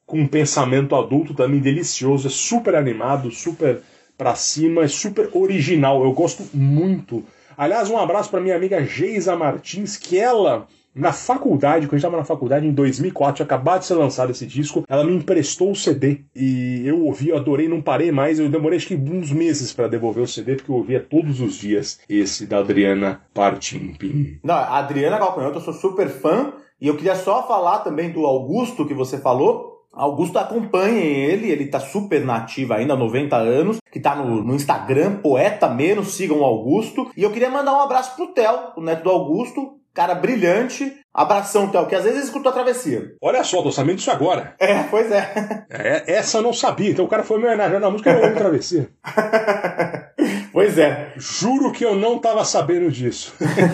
[0.05, 2.27] com um pensamento adulto também delicioso.
[2.27, 3.81] É super animado, super
[4.19, 6.05] pra cima, é super original.
[6.05, 7.25] Eu gosto muito.
[7.57, 12.17] Aliás, um abraço para minha amiga Geisa Martins, que ela na faculdade, quando eu estava
[12.17, 15.77] na faculdade em 2004, tinha acabado de ser lançado esse disco, ela me emprestou o
[15.77, 18.39] CD e eu ouvi, eu adorei, não parei mais.
[18.39, 21.57] Eu demorei acho que uns meses para devolver o CD, porque eu ouvia todos os
[21.57, 24.39] dias esse da Adriana Partimpim.
[24.43, 26.53] Não, a Adriana Calcanhoto, eu sou super fã.
[26.81, 29.75] E eu queria só falar também do Augusto que você falou.
[29.93, 35.17] Augusto acompanhem ele, ele tá super nativo ainda, 90 anos, que tá no, no Instagram,
[35.17, 37.11] Poeta Menos, sigam o Augusto.
[37.17, 41.01] E eu queria mandar um abraço pro Theo, o neto do Augusto, cara brilhante.
[41.15, 43.15] Abração, Theo, que às vezes escutou a travessia.
[43.23, 44.57] Olha só, tô sabendo disso agora.
[44.59, 45.65] É, pois é.
[45.71, 48.23] É, essa eu não sabia, então o cara foi me homenagear na música e eu
[48.23, 48.89] ouvi travessia.
[50.53, 51.13] pois é.
[51.17, 53.33] Juro que eu não tava sabendo disso.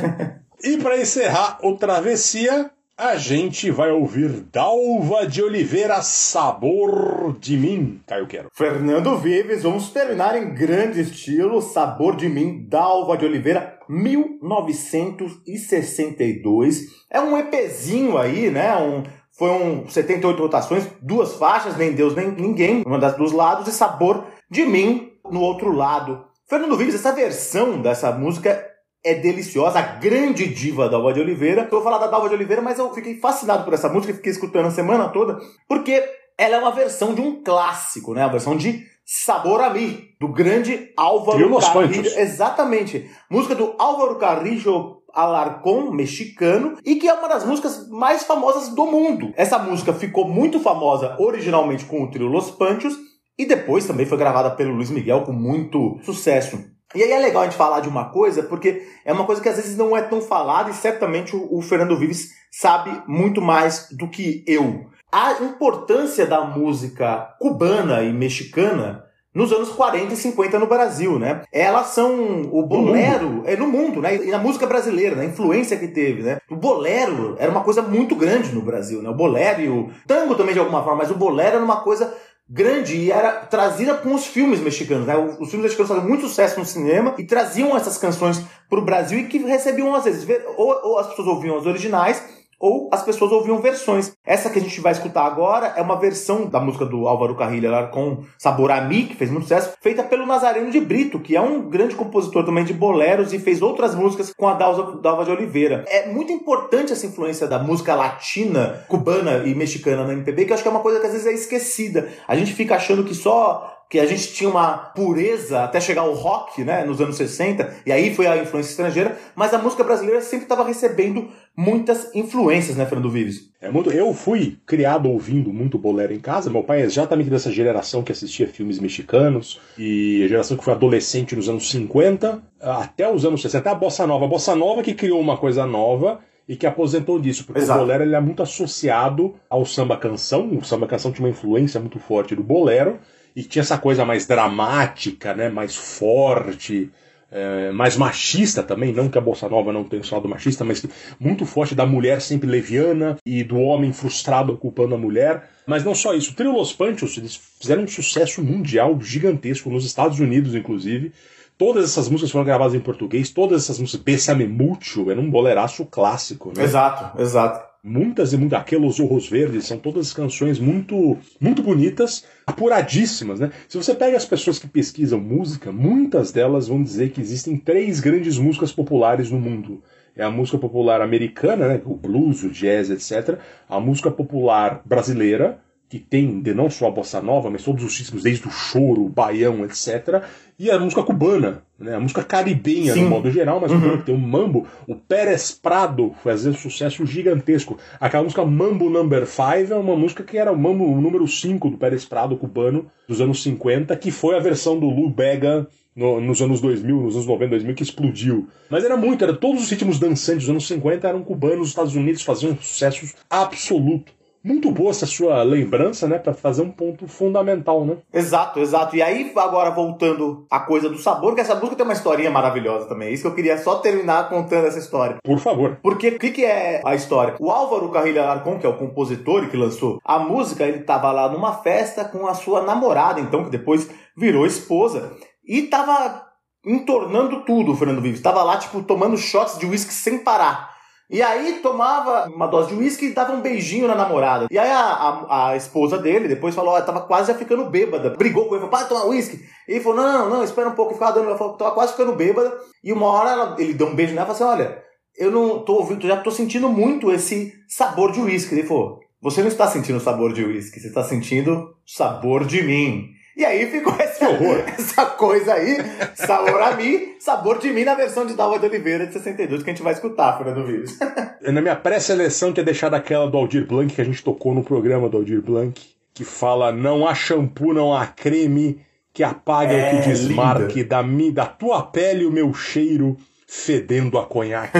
[0.63, 8.03] e para encerrar o Travessia, a gente vai ouvir Dalva de Oliveira, Sabor de Mim.
[8.07, 8.51] Caio Quero.
[8.53, 16.83] Fernando Vives, vamos terminar em grande estilo, Sabor de Mim, Dalva de Oliveira, 1962.
[17.11, 18.77] É um EPzinho aí, né?
[18.77, 19.03] Um,
[19.37, 23.73] foi um 78 rotações, duas faixas, nem Deus nem ninguém, uma das dos lados, e
[23.73, 26.25] Sabor de Mim no outro lado.
[26.49, 28.65] Fernando Vives, essa versão dessa música
[29.05, 31.63] é deliciosa, a grande diva Dalva de Oliveira.
[31.63, 34.31] Eu vou falar da Dalva de Oliveira, mas eu fiquei fascinado por essa música, fiquei
[34.31, 36.05] escutando a semana toda, porque
[36.39, 38.23] ela é uma versão de um clássico, né?
[38.23, 42.07] A versão de Sabor a mim, do grande Álvaro Carrillo.
[42.17, 43.11] Exatamente.
[43.29, 48.87] Música do Álvaro Carrillo Alarcón, mexicano, e que é uma das músicas mais famosas do
[48.87, 49.33] mundo.
[49.37, 52.97] Essa música ficou muito famosa originalmente com o trio Los Panchos,
[53.37, 56.65] e depois também foi gravada pelo Luiz Miguel com muito sucesso.
[56.95, 59.49] E aí é legal a gente falar de uma coisa, porque é uma coisa que
[59.49, 63.89] às vezes não é tão falada e certamente o, o Fernando Vives sabe muito mais
[63.91, 64.89] do que eu.
[65.13, 69.05] A importância da música cubana e mexicana
[69.35, 71.43] nos anos 40 e 50 no Brasil, né?
[71.53, 74.17] Elas são o bolero, é no mundo, né?
[74.17, 76.39] E na música brasileira, na influência que teve, né?
[76.51, 79.09] O bolero era uma coisa muito grande no Brasil, né?
[79.09, 82.13] O bolero e o tango também de alguma forma, mas o bolero era uma coisa
[82.49, 85.17] grande e era trazida com os filmes mexicanos, né?
[85.17, 89.25] Os filmes mexicanos faziam muito sucesso no cinema e traziam essas canções pro Brasil e
[89.27, 93.59] que recebiam às vezes ou, ou as pessoas ouviam as originais ou as pessoas ouviam
[93.59, 94.13] versões.
[94.25, 97.71] Essa que a gente vai escutar agora é uma versão da música do Álvaro Carrilha
[97.87, 98.71] com Sabor
[99.09, 102.65] que fez muito sucesso, feita pelo Nazareno de Brito, que é um grande compositor também
[102.65, 105.85] de boleros e fez outras músicas com a Dalva, Dalva de Oliveira.
[105.89, 110.55] É muito importante essa influência da música latina, cubana e mexicana na MPB, que eu
[110.55, 112.09] acho que é uma coisa que às vezes é esquecida.
[112.29, 116.15] A gente fica achando que só que a gente tinha uma pureza até chegar ao
[116.15, 120.21] rock, né, nos anos 60, e aí foi a influência estrangeira, mas a música brasileira
[120.21, 123.51] sempre estava recebendo muitas influências, né, Fernando Vives?
[123.61, 123.91] É muito.
[123.91, 126.49] Eu fui criado ouvindo muito bolero em casa.
[126.49, 130.73] Meu pai é exatamente dessa geração que assistia filmes mexicanos e a geração que foi
[130.73, 133.71] adolescente nos anos 50 até os anos 60.
[133.71, 137.45] A bossa nova, a bossa nova que criou uma coisa nova e que aposentou disso,
[137.45, 137.81] porque Exato.
[137.81, 140.49] o bolero ele é muito associado ao samba canção.
[140.57, 142.99] O samba canção tinha uma influência muito forte do bolero
[143.35, 146.91] e tinha essa coisa mais dramática, né, mais forte,
[147.31, 150.85] é, mais machista também, não que a Bossa Nova não tenha um lado machista, mas
[151.19, 155.49] muito forte da mulher sempre leviana e do homem frustrado ocupando a mulher.
[155.67, 160.19] Mas não só isso, Trio Los Panchos eles fizeram um sucesso mundial gigantesco, nos Estados
[160.19, 161.13] Unidos inclusive.
[161.57, 165.85] Todas essas músicas foram gravadas em português, todas essas músicas, Bessame Mucho, era um boleraço
[165.85, 166.65] clássico, né?
[166.65, 167.70] Exato, exato.
[167.83, 173.51] Muitas e muitas, aqueles Orros Verdes, são todas canções muito, muito bonitas, apuradíssimas, né?
[173.67, 177.99] Se você pega as pessoas que pesquisam música, muitas delas vão dizer que existem três
[177.99, 179.83] grandes músicas populares no mundo.
[180.15, 181.81] É a música popular americana, né?
[181.87, 183.39] o blues, o jazz, etc.
[183.67, 185.59] A música popular brasileira,
[185.91, 189.05] que tem de não só a bossa nova, mas todos os ritmos, desde o choro,
[189.05, 190.23] o baião, etc.
[190.57, 191.97] E a música cubana, né?
[191.97, 193.03] a música caribenha, Sim.
[193.03, 194.01] no modo geral, mas Uhum.
[194.01, 194.69] tem o mambo.
[194.87, 197.77] O Pérez Prado fazia um sucesso gigantesco.
[197.99, 201.77] Aquela música Mambo Number 5 é uma música que era o mambo número 5 do
[201.77, 205.67] Pérez Prado cubano, dos anos 50, que foi a versão do Lou Bega
[205.97, 208.47] no- nos anos 2000, nos anos 90, 2000, que explodiu.
[208.71, 211.97] Mas era muito, era todos os ritmos dançantes dos anos 50 eram cubanos, os Estados
[211.97, 214.13] Unidos faziam sucesso absoluto.
[214.43, 217.99] Muito boa essa sua lembrança, né, Pra fazer um ponto fundamental, né?
[218.13, 218.97] Exato, exato.
[218.97, 222.87] E aí, agora voltando à coisa do sabor, que essa música tem uma historinha maravilhosa
[222.87, 223.09] também.
[223.09, 225.17] É isso que eu queria só terminar contando essa história.
[225.23, 225.79] Por favor.
[225.83, 227.37] Porque o que, que é a história?
[227.39, 231.29] O Álvaro Carrilha Alarcon, que é o compositor que lançou a música, ele tava lá
[231.29, 235.13] numa festa com a sua namorada, então, que depois virou esposa,
[235.45, 236.27] e tava
[236.65, 238.21] entornando tudo, o Fernando Vives.
[238.21, 240.71] Tava lá, tipo, tomando shots de uísque sem parar.
[241.11, 244.47] E aí tomava uma dose de uísque e dava um beijinho na namorada.
[244.51, 248.11] E aí a, a, a esposa dele depois falou, ó, tava quase já ficando bêbada.
[248.11, 249.41] Brigou com ele, falou, para tomar uísque.
[249.69, 250.93] E ele falou, não, não, espera um pouco.
[250.93, 252.57] E ficava dando, ela falou, tava quase ficando bêbada.
[252.85, 254.83] E uma hora ela- ele deu um beijo nela e falou assim, olha,
[255.19, 258.55] eu não tô ouvindo, já tô sentindo muito esse sabor de uísque.
[258.55, 262.63] Ele falou, você não está sentindo o sabor de uísque, você está sentindo sabor de
[262.63, 263.09] mim.
[263.41, 264.27] E aí ficou essa,
[264.79, 265.79] essa coisa aí,
[266.15, 269.71] sabor a mim, sabor de mim na versão de Dalva de Oliveira de 62 que
[269.71, 270.99] a gente vai escutar, Fernando Vives.
[271.41, 275.09] Na minha pré-seleção tinha deixado aquela do Aldir Blanc que a gente tocou no programa
[275.09, 275.81] do Aldir Blanc,
[276.13, 281.03] que fala: não há shampoo, não há creme que apague É, ou que desmarque da,
[281.03, 283.17] mi, da tua pele o meu cheiro
[283.49, 284.77] fedendo a conhaque.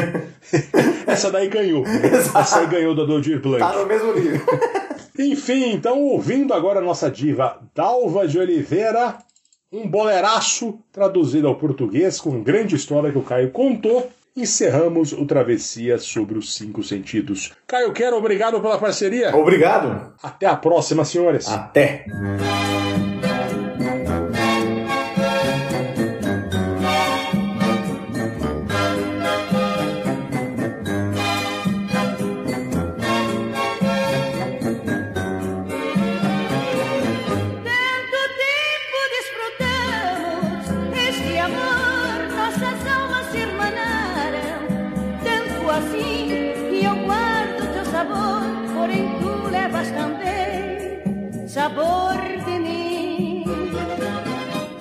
[1.09, 1.83] Essa daí ganhou.
[1.87, 3.59] Essa aí ganhou da do Aldir Blanc.
[3.59, 4.43] Tá no mesmo nível.
[5.19, 9.19] Enfim, então ouvindo agora a nossa diva Dalva de Oliveira,
[9.73, 14.11] um boleraço traduzido ao português com grande história que o Caio contou.
[14.37, 17.53] Encerramos o Travessia sobre os Cinco Sentidos.
[17.67, 19.35] Caio Quero, obrigado pela parceria.
[19.37, 20.15] Obrigado.
[20.23, 21.49] Até a próxima, senhores.
[21.49, 22.07] Até.
[45.81, 46.29] Assim
[46.71, 48.43] que eu guardo teu sabor,
[48.75, 52.17] porém tu levas também sabor
[52.47, 53.45] de mim.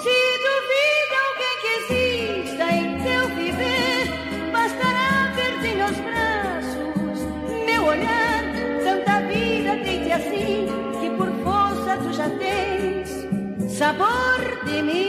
[0.04, 4.04] Se duvida alguém que exista em teu viver,
[4.52, 7.18] bastará ver-te meus braços,
[7.66, 8.44] meu olhar.
[8.84, 10.68] Tanta vida tem-te assim
[11.00, 13.10] que por força tu já tens
[13.78, 15.09] sabor de mim.